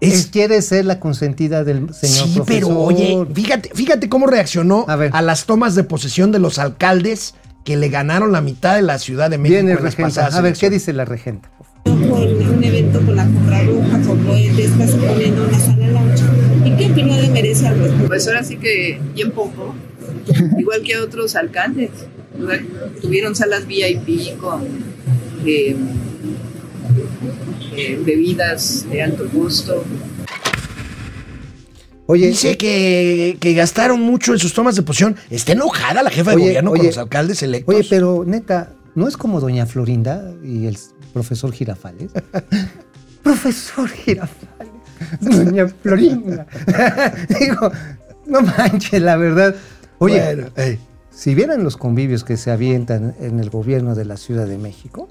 [0.00, 0.04] A.
[0.04, 2.44] Es- quiere ser la consentida del señor sí, profesor.
[2.46, 5.10] pero oye, fíjate, fíjate cómo reaccionó A ver.
[5.14, 7.34] a, las tomas de posesión de los alcaldes
[7.64, 9.56] que le ganaron la mitad de la Ciudad de México.
[9.56, 10.26] Viene en las regenta.
[10.26, 11.50] A ver, ¿qué dice la regenta?
[11.84, 16.22] por un evento con la compra roja, como él está suponiendo una sala lounge.
[16.64, 18.06] ¿Y qué opinión le merece al respecto?
[18.08, 19.74] Pues ahora sí que bien poco,
[20.58, 21.90] igual que otros alcaldes.
[23.00, 24.62] Tuvieron salas VIP con
[25.46, 25.76] eh,
[27.76, 29.84] eh, bebidas de alto costo.
[32.06, 35.16] Oye, Dice eh, que, que gastaron mucho en sus tomas de posición.
[35.28, 37.74] Está enojada la jefa de Oye, gobierno con los alcaldes electos.
[37.74, 40.78] Oye, pero neta, ¿no es como doña Florinda y el
[41.12, 42.10] profesor Girafales?
[43.22, 44.72] profesor Girafales,
[45.20, 46.46] doña Florinda.
[47.40, 47.70] Digo,
[48.26, 49.54] no manches, la verdad.
[49.98, 50.50] Oye, Bueno,
[51.10, 55.08] si vieran los convivios que se avientan en el gobierno de la Ciudad de México.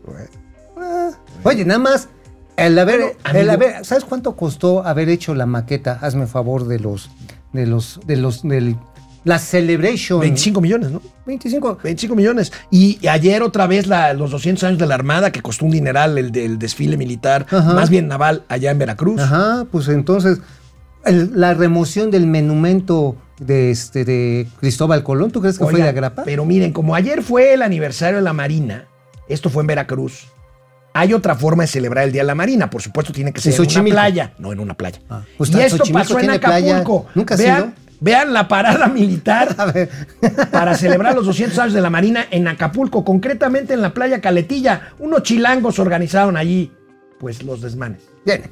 [1.43, 2.09] Oye, nada más.
[2.55, 5.99] El haber, Bueno, el haber- ¿sabes cuánto costó haber hecho la maqueta?
[6.01, 7.11] Hazme favor de los,
[7.53, 8.75] de los, de los, del,
[9.23, 10.19] la celebration.
[10.21, 11.01] 25 millones, ¿no?
[11.27, 11.77] 25.
[11.83, 12.51] 25 millones.
[12.71, 16.17] Y ayer otra vez la- los 200 años de la Armada, que costó un dineral
[16.17, 17.73] el del desfile militar, Ajá.
[17.75, 19.21] más bien naval, allá en Veracruz.
[19.21, 20.39] Ajá, pues entonces
[21.05, 25.87] el- la remoción del monumento de este de Cristóbal Colón, ¿tú crees que fue de
[25.87, 26.23] agrapa?
[26.25, 28.85] Pero miren, como ayer fue el aniversario de la Marina,
[29.29, 30.25] esto fue en Veracruz,
[30.99, 32.69] hay otra forma de celebrar el Día de la Marina.
[32.71, 33.95] Por supuesto, tiene que En ser en una Xochimilco.
[33.95, 34.33] playa.
[34.39, 34.99] No, en una playa.
[35.09, 36.77] Ah, y esto Xochimilco pasó en playa.
[36.77, 37.07] Acapulco.
[37.13, 39.89] ¿Nunca has vean, vean la parada militar A ver,
[40.51, 44.93] para celebrar los 200 años de la Marina en Acapulco, concretamente en la playa Caletilla.
[44.97, 46.71] Unos chilangos organizaron allí,
[47.19, 48.01] pues, los desmanes.
[48.25, 48.43] bien.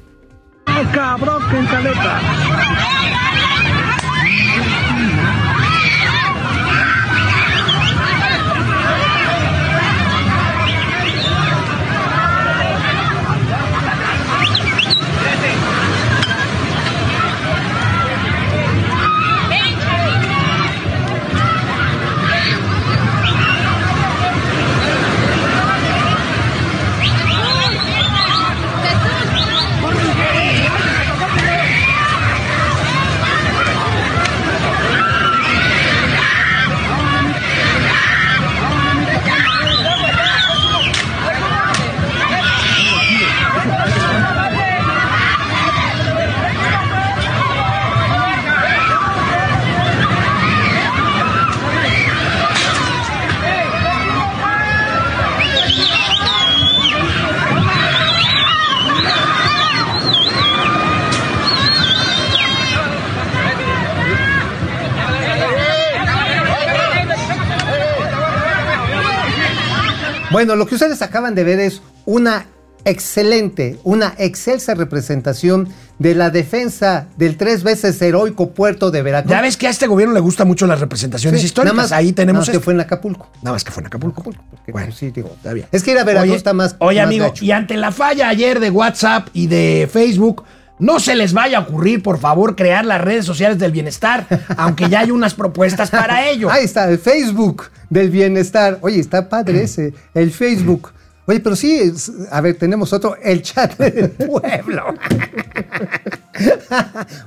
[70.36, 72.44] Bueno, lo que ustedes acaban de ver es una
[72.84, 75.66] excelente, una excelsa representación
[75.98, 79.30] de la defensa del tres veces heroico puerto de Veracruz.
[79.30, 81.74] Ya ves que a este gobierno le gustan mucho las representaciones Sí, históricas.
[81.74, 82.64] nada más- Ahí tenemos nada más que esto.
[82.64, 83.30] fue en Acapulco.
[83.40, 84.22] Nada más que fue en Acapulco.
[84.24, 84.38] Bueno,
[84.70, 85.68] pues, sí, digo, está bien.
[85.72, 86.76] Es que ir a Veracruz Oye, está más.
[86.80, 87.42] Oye, más amigo, gacho.
[87.42, 90.44] y ante la falla ayer de WhatsApp y de Facebook,
[90.78, 94.88] no se les vaya a ocurrir, por favor, crear las redes sociales del bienestar, aunque
[94.88, 96.50] ya hay unas propuestas para ello.
[96.50, 98.78] Ahí está, el Facebook del bienestar.
[98.82, 100.92] Oye, está padre ese, el Facebook.
[101.28, 101.92] Oye, pero sí,
[102.30, 104.84] a ver, tenemos otro, el chat del pueblo.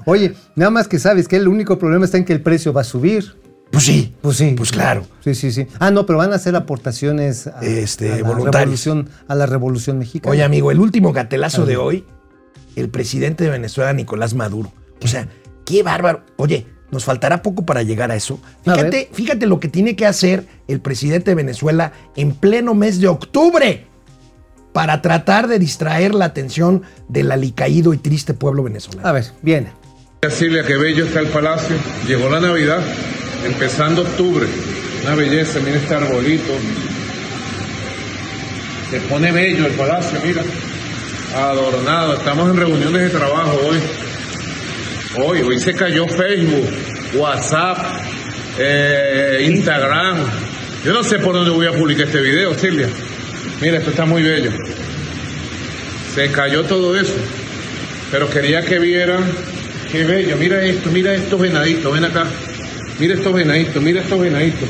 [0.05, 2.81] Oye, nada más que sabes que el único problema está en que el precio va
[2.81, 3.35] a subir.
[3.71, 4.55] Pues sí, Pues sí.
[4.57, 5.05] pues claro.
[5.23, 5.67] Sí, sí, sí.
[5.79, 9.99] Ah, no, pero van a hacer aportaciones a, Este, a la, revolución, a la revolución
[9.99, 10.31] mexicana.
[10.31, 12.03] Oye, amigo, el último gatelazo de hoy,
[12.79, 14.71] el presidente de Venezuela, Nicolás Maduro.
[15.01, 15.27] O sea,
[15.65, 16.23] qué bárbaro.
[16.37, 18.39] Oye, nos faltará poco para llegar a eso.
[18.65, 22.99] A Fíjate, fíjate lo que tiene que hacer el presidente de Venezuela en pleno mes
[22.99, 23.85] de octubre
[24.73, 29.07] para tratar de distraer la atención del alicaído y triste pueblo venezolano.
[29.07, 29.71] A ver, viene.
[30.29, 31.75] Silvia, qué bello está el palacio.
[32.07, 32.81] Llegó la Navidad,
[33.45, 34.47] empezando octubre.
[35.03, 36.53] Una belleza, mira este arbolito.
[38.91, 40.43] Se pone bello el palacio, mira.
[41.35, 42.13] Adornado.
[42.13, 43.77] Estamos en reuniones de trabajo hoy.
[45.17, 46.67] Hoy, hoy se cayó Facebook,
[47.15, 47.77] WhatsApp,
[48.57, 50.17] eh, Instagram.
[50.83, 52.89] Yo no sé por dónde voy a publicar este video, Silvia.
[53.61, 54.51] Mira, esto está muy bello.
[56.15, 57.15] Se cayó todo eso.
[58.11, 59.23] Pero quería que vieran
[59.91, 60.35] qué bello.
[60.37, 62.25] Mira esto, mira estos venaditos, ven acá.
[62.97, 64.69] Mira estos venaditos, mira estos venaditos.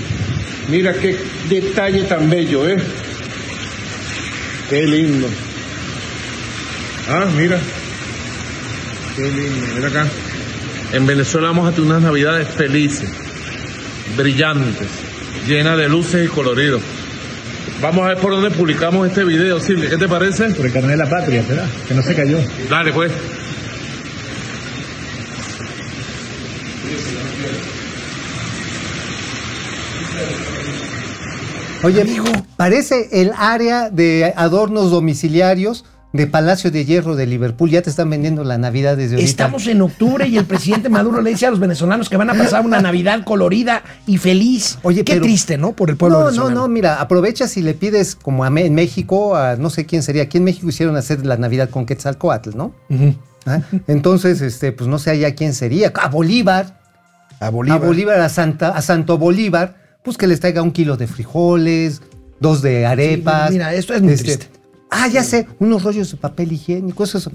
[0.67, 2.77] Mira qué detalle tan bello, ¿eh?
[4.69, 5.27] Qué lindo.
[7.11, 7.59] Ah, mira.
[9.15, 10.07] Qué lindo, mira acá.
[10.93, 13.09] En Venezuela vamos a tener unas navidades felices,
[14.15, 14.87] brillantes,
[15.47, 16.81] llenas de luces y coloridos.
[17.81, 19.89] Vamos a ver por dónde publicamos este video, Silvia.
[19.89, 20.49] ¿Qué te parece?
[20.51, 21.67] Por el carnet de la patria, ¿verdad?
[21.87, 22.37] Que no se cayó.
[22.69, 23.11] Dale, pues.
[31.81, 32.25] Oye, amigo,
[32.57, 37.69] parece el área de adornos domiciliarios de Palacio de Hierro de Liverpool.
[37.69, 39.29] Ya te están vendiendo la Navidad desde ahorita.
[39.29, 42.33] Estamos en octubre y el presidente Maduro le dice a los venezolanos que van a
[42.33, 44.79] pasar una Navidad colorida y feliz.
[44.81, 45.73] Oye, qué pero- triste, ¿no?
[45.73, 46.61] Por el pueblo No, no, venezolano.
[46.61, 50.23] no, mira, aprovechas y le pides, como a en México, a no sé quién sería,
[50.23, 52.73] aquí en México hicieron hacer la Navidad con Quetzalcoatl, ¿no?
[52.89, 53.15] Ujú.
[53.45, 53.61] ¿Ah?
[53.87, 55.93] Entonces, este, pues no sé allá quién sería.
[55.95, 56.79] A Bolívar.
[57.39, 57.81] A Bolívar.
[57.81, 62.01] A Bolívar, a, Santa, a Santo Bolívar, pues que les traiga un kilo de frijoles,
[62.39, 63.51] dos de arepas.
[63.51, 64.58] mira, esto es muy este, triste.
[64.89, 67.29] Ah, ya sé, unos rollos de papel higiénico, eso es-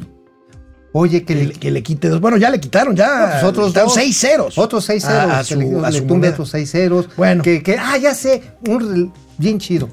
[0.96, 2.20] Oye, que Que, le, le- que le quite dos.
[2.20, 3.30] Bueno, ya le quitaron, ya.
[3.32, 4.56] pues otros seis ceros.
[4.58, 5.32] Otros seis ceros.
[5.32, 6.30] A, su, le- a le su moneda.
[6.32, 7.08] otros seis ceros.
[7.16, 7.42] Bueno.
[7.42, 9.88] Que, que, ah, ya sé, un bien chido.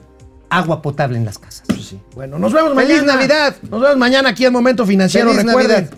[0.49, 1.63] Agua potable en las casas.
[2.13, 3.15] Bueno, nos vemos ¡Feliz mañana.
[3.15, 3.55] Navidad!
[3.69, 5.29] Nos vemos mañana aquí en Momento Financiero.
[5.31, 5.97] ¡Feliz Recuerden, Navidad!